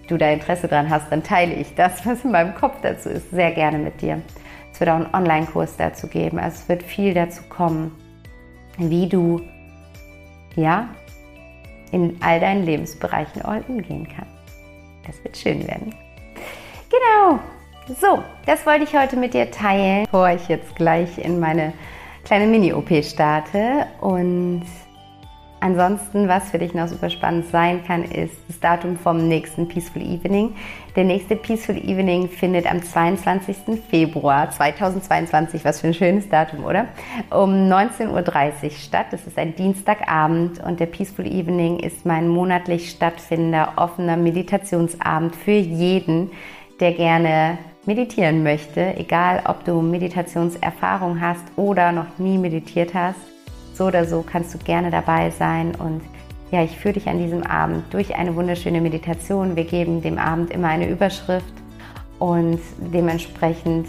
du 0.09 0.17
da 0.17 0.31
Interesse 0.31 0.67
dran 0.67 0.91
hast, 0.91 1.11
dann 1.11 1.23
teile 1.23 1.55
ich 1.55 1.75
das, 1.75 2.05
was 2.07 2.25
in 2.25 2.33
meinem 2.33 2.55
Kopf 2.55 2.77
dazu 2.83 3.09
ist, 3.09 3.31
sehr 3.31 3.53
gerne 3.53 3.79
mit 3.79 4.01
dir. 4.01 4.23
Es 4.73 4.81
wird 4.81 4.91
auch 4.91 4.97
einen 4.97 5.15
Online-Kurs 5.15 5.77
dazu 5.77 6.07
geben, 6.07 6.39
also 6.39 6.57
es 6.63 6.69
wird 6.69 6.83
viel 6.83 7.15
dazu 7.15 7.43
kommen, 7.49 7.95
wie 8.79 9.09
du 9.09 9.43
ja 10.57 10.89
in 11.93 12.17
all 12.21 12.41
deinen 12.41 12.65
Lebensbereichen 12.65 13.43
all 13.43 13.63
in 13.69 13.83
gehen 13.83 14.09
kannst. 14.09 14.31
Das 15.07 15.23
wird 15.25 15.37
schön 15.37 15.67
werden. 15.67 15.95
Genau. 16.89 17.41
So, 18.01 18.23
das 18.47 18.65
wollte 18.67 18.85
ich 18.85 18.95
heute 18.95 19.17
mit 19.17 19.35
dir 19.35 19.51
teilen, 19.51 20.05
bevor 20.05 20.31
ich 20.31 20.47
jetzt 20.49 20.77
gleich 20.77 21.19
in 21.19 21.41
meine 21.41 21.73
kleine 22.25 22.47
Mini-OP 22.47 23.05
starte. 23.05 23.87
Und 24.01 24.63
ansonsten, 25.61 26.29
was 26.29 26.51
für 26.51 26.59
dich 26.59 26.75
noch 26.75 26.89
super 26.89 27.11
spannend 27.11 27.47
sein 27.47 27.85
kann, 27.85 28.05
ist 28.05 28.35
das 28.49 28.61
Datum 28.61 28.97
vom 28.97 29.29
nächsten 29.29 29.69
Peaceful 29.69 30.03
Evening. 30.03 30.55
Der 30.97 31.05
nächste 31.05 31.37
Peaceful 31.37 31.77
Evening 31.77 32.29
findet 32.29 32.71
am 32.71 32.83
22. 32.83 33.81
Februar 33.89 34.51
2022, 34.51 35.65
was 35.65 35.81
für 35.81 35.89
ein 35.89 35.95
schönes 35.95 36.29
Datum, 36.29 36.65
oder? 36.65 36.87
Um 37.31 37.51
19.30 37.71 38.65
Uhr 38.65 38.71
statt. 38.71 39.07
Das 39.11 39.27
ist 39.27 39.39
ein 39.39 39.55
Dienstagabend 39.55 40.63
und 40.65 40.81
der 40.81 40.87
Peaceful 40.87 41.27
Evening 41.27 41.79
ist 41.79 42.05
mein 42.05 42.29
monatlich 42.29 42.91
stattfindender 42.91 43.75
offener 43.77 44.17
Meditationsabend 44.17 45.37
für 45.37 45.53
jeden, 45.53 46.31
der 46.81 46.93
gerne 46.93 47.59
meditieren 47.91 48.45
möchte, 48.45 48.97
egal 48.97 49.43
ob 49.47 49.65
du 49.65 49.83
Meditationserfahrung 49.83 51.21
hast 51.21 51.43
oder 51.57 51.91
noch 51.91 52.19
nie 52.19 52.39
meditiert 52.39 52.95
hast, 52.95 53.19
so 53.75 53.87
oder 53.87 54.05
so 54.05 54.23
kannst 54.23 54.55
du 54.55 54.59
gerne 54.59 54.93
dabei 54.93 55.31
sein. 55.31 55.75
Und 55.75 56.01
ja, 56.53 56.63
ich 56.63 56.77
führe 56.77 56.95
dich 56.95 57.09
an 57.09 57.19
diesem 57.19 57.43
Abend 57.43 57.83
durch 57.93 58.15
eine 58.15 58.37
wunderschöne 58.37 58.81
Meditation. 58.81 59.57
Wir 59.57 59.65
geben 59.65 60.03
dem 60.03 60.19
Abend 60.19 60.53
immer 60.53 60.69
eine 60.69 60.89
Überschrift 60.89 61.53
und 62.21 62.61
dementsprechend 62.79 63.89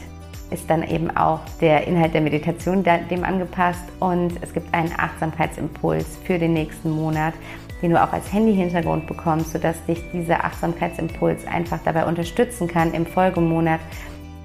ist 0.49 0.67
dann 0.67 0.81
eben 0.83 1.15
auch 1.15 1.41
der 1.61 1.85
Inhalt 1.85 2.15
der 2.15 2.21
Meditation 2.21 2.83
dem 2.83 3.23
angepasst. 3.23 3.83
Und 3.99 4.33
es 4.41 4.51
gibt 4.51 4.73
einen 4.73 4.91
Achtsamkeitsimpuls 4.97 6.17
für 6.23 6.39
den 6.39 6.53
nächsten 6.53 6.89
Monat, 6.89 7.35
den 7.81 7.91
du 7.91 8.01
auch 8.01 8.13
als 8.13 8.31
Handy-Hintergrund 8.31 9.07
bekommst, 9.07 9.51
sodass 9.51 9.83
dich 9.85 10.01
dieser 10.13 10.43
Achtsamkeitsimpuls 10.43 11.47
einfach 11.47 11.79
dabei 11.83 12.05
unterstützen 12.05 12.67
kann, 12.67 12.93
im 12.93 13.05
Folgemonat 13.05 13.79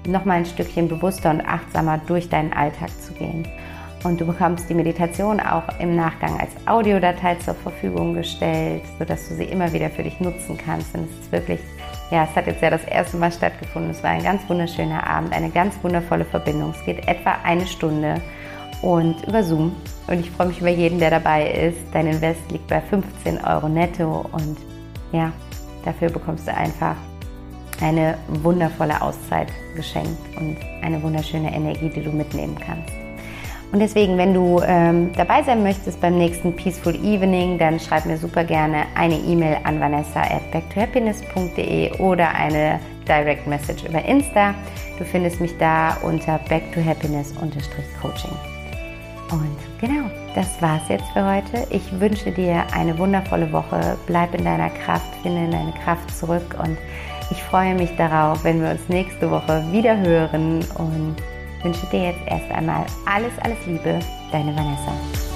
nochmal 0.07 0.37
ein 0.37 0.45
Stückchen 0.45 0.87
bewusster 0.87 1.29
und 1.29 1.41
achtsamer 1.41 1.99
durch 2.07 2.29
deinen 2.29 2.53
Alltag 2.53 2.89
zu 3.01 3.13
gehen. 3.13 3.47
Und 4.03 4.21
du 4.21 4.25
bekommst 4.25 4.69
die 4.69 4.73
Meditation 4.73 5.39
auch 5.39 5.63
im 5.79 5.95
Nachgang 5.95 6.39
als 6.39 6.51
Audiodatei 6.65 7.35
zur 7.35 7.55
Verfügung 7.55 8.13
gestellt, 8.13 8.83
sodass 8.99 9.27
du 9.27 9.35
sie 9.35 9.45
immer 9.45 9.73
wieder 9.73 9.89
für 9.89 10.03
dich 10.03 10.19
nutzen 10.19 10.57
kannst. 10.57 10.95
Und 10.95 11.09
es 11.09 11.19
ist 11.19 11.31
wirklich, 11.31 11.59
ja, 12.11 12.23
es 12.23 12.35
hat 12.35 12.47
jetzt 12.47 12.61
ja 12.61 12.69
das 12.69 12.83
erste 12.85 13.17
Mal 13.17 13.31
stattgefunden. 13.31 13.91
Es 13.91 14.03
war 14.03 14.11
ein 14.11 14.23
ganz 14.23 14.47
wunderschöner 14.47 15.05
Abend, 15.05 15.33
eine 15.33 15.49
ganz 15.49 15.75
wundervolle 15.83 16.25
Verbindung. 16.25 16.71
Es 16.77 16.85
geht 16.85 17.07
etwa 17.07 17.37
eine 17.43 17.65
Stunde 17.65 18.21
und 18.81 19.15
über 19.27 19.43
Zoom. 19.43 19.75
Und 20.07 20.19
ich 20.19 20.31
freue 20.31 20.47
mich 20.47 20.59
über 20.59 20.69
jeden, 20.69 20.99
der 20.99 21.11
dabei 21.11 21.51
ist. 21.51 21.79
Dein 21.93 22.07
Invest 22.07 22.51
liegt 22.51 22.67
bei 22.67 22.81
15 22.81 23.43
Euro 23.43 23.67
netto 23.67 24.25
und 24.31 24.57
ja, 25.11 25.31
dafür 25.83 26.09
bekommst 26.09 26.47
du 26.47 26.53
einfach 26.53 26.95
eine 27.81 28.17
wundervolle 28.27 29.01
Auszeit 29.01 29.47
geschenkt 29.75 30.17
und 30.37 30.57
eine 30.81 31.01
wunderschöne 31.01 31.53
Energie, 31.53 31.89
die 31.89 32.03
du 32.03 32.11
mitnehmen 32.11 32.57
kannst. 32.59 32.91
Und 33.71 33.79
deswegen, 33.79 34.17
wenn 34.17 34.33
du 34.33 34.61
ähm, 34.65 35.11
dabei 35.17 35.43
sein 35.43 35.61
möchtest 35.61 35.99
beim 35.99 36.17
nächsten 36.17 36.55
Peaceful 36.55 36.95
Evening, 36.95 37.57
dann 37.57 37.79
schreib 37.79 38.05
mir 38.05 38.17
super 38.17 38.45
gerne 38.45 38.85
eine 38.95 39.15
E-Mail 39.15 39.57
an 39.65 39.79
vanessa 39.79 40.21
at 40.21 40.49
backtohappiness.de 40.51 41.99
oder 41.99 42.33
eine 42.33 42.79
Direct 43.07 43.45
Message 43.45 43.83
über 43.83 44.03
Insta. 44.05 44.55
Du 44.97 45.03
findest 45.03 45.41
mich 45.41 45.57
da 45.57 45.97
unter 46.01 46.39
backtohappiness-coaching. 46.49 48.56
Und 49.31 49.57
genau, 49.81 50.09
das 50.35 50.61
war's 50.61 50.87
jetzt 50.89 51.07
für 51.13 51.25
heute. 51.25 51.67
Ich 51.69 51.99
wünsche 51.99 52.31
dir 52.31 52.63
eine 52.73 52.97
wundervolle 52.97 53.51
Woche. 53.51 53.97
Bleib 54.05 54.33
in 54.33 54.45
deiner 54.45 54.69
Kraft, 54.69 55.13
finde 55.21 55.45
in 55.45 55.51
deine 55.51 55.73
Kraft 55.83 56.09
zurück 56.17 56.55
und 56.63 56.77
ich 57.29 57.43
freue 57.43 57.75
mich 57.75 57.93
darauf, 57.97 58.43
wenn 58.43 58.61
wir 58.61 58.71
uns 58.71 58.87
nächste 58.87 59.29
Woche 59.29 59.63
wieder 59.71 59.97
hören 59.97 60.63
und 60.75 61.15
wünsche 61.61 61.85
dir 61.87 62.11
jetzt 62.11 62.21
erst 62.27 62.49
einmal 62.51 62.85
alles, 63.05 63.33
alles 63.43 63.57
Liebe, 63.65 63.99
deine 64.31 64.55
Vanessa. 64.55 65.26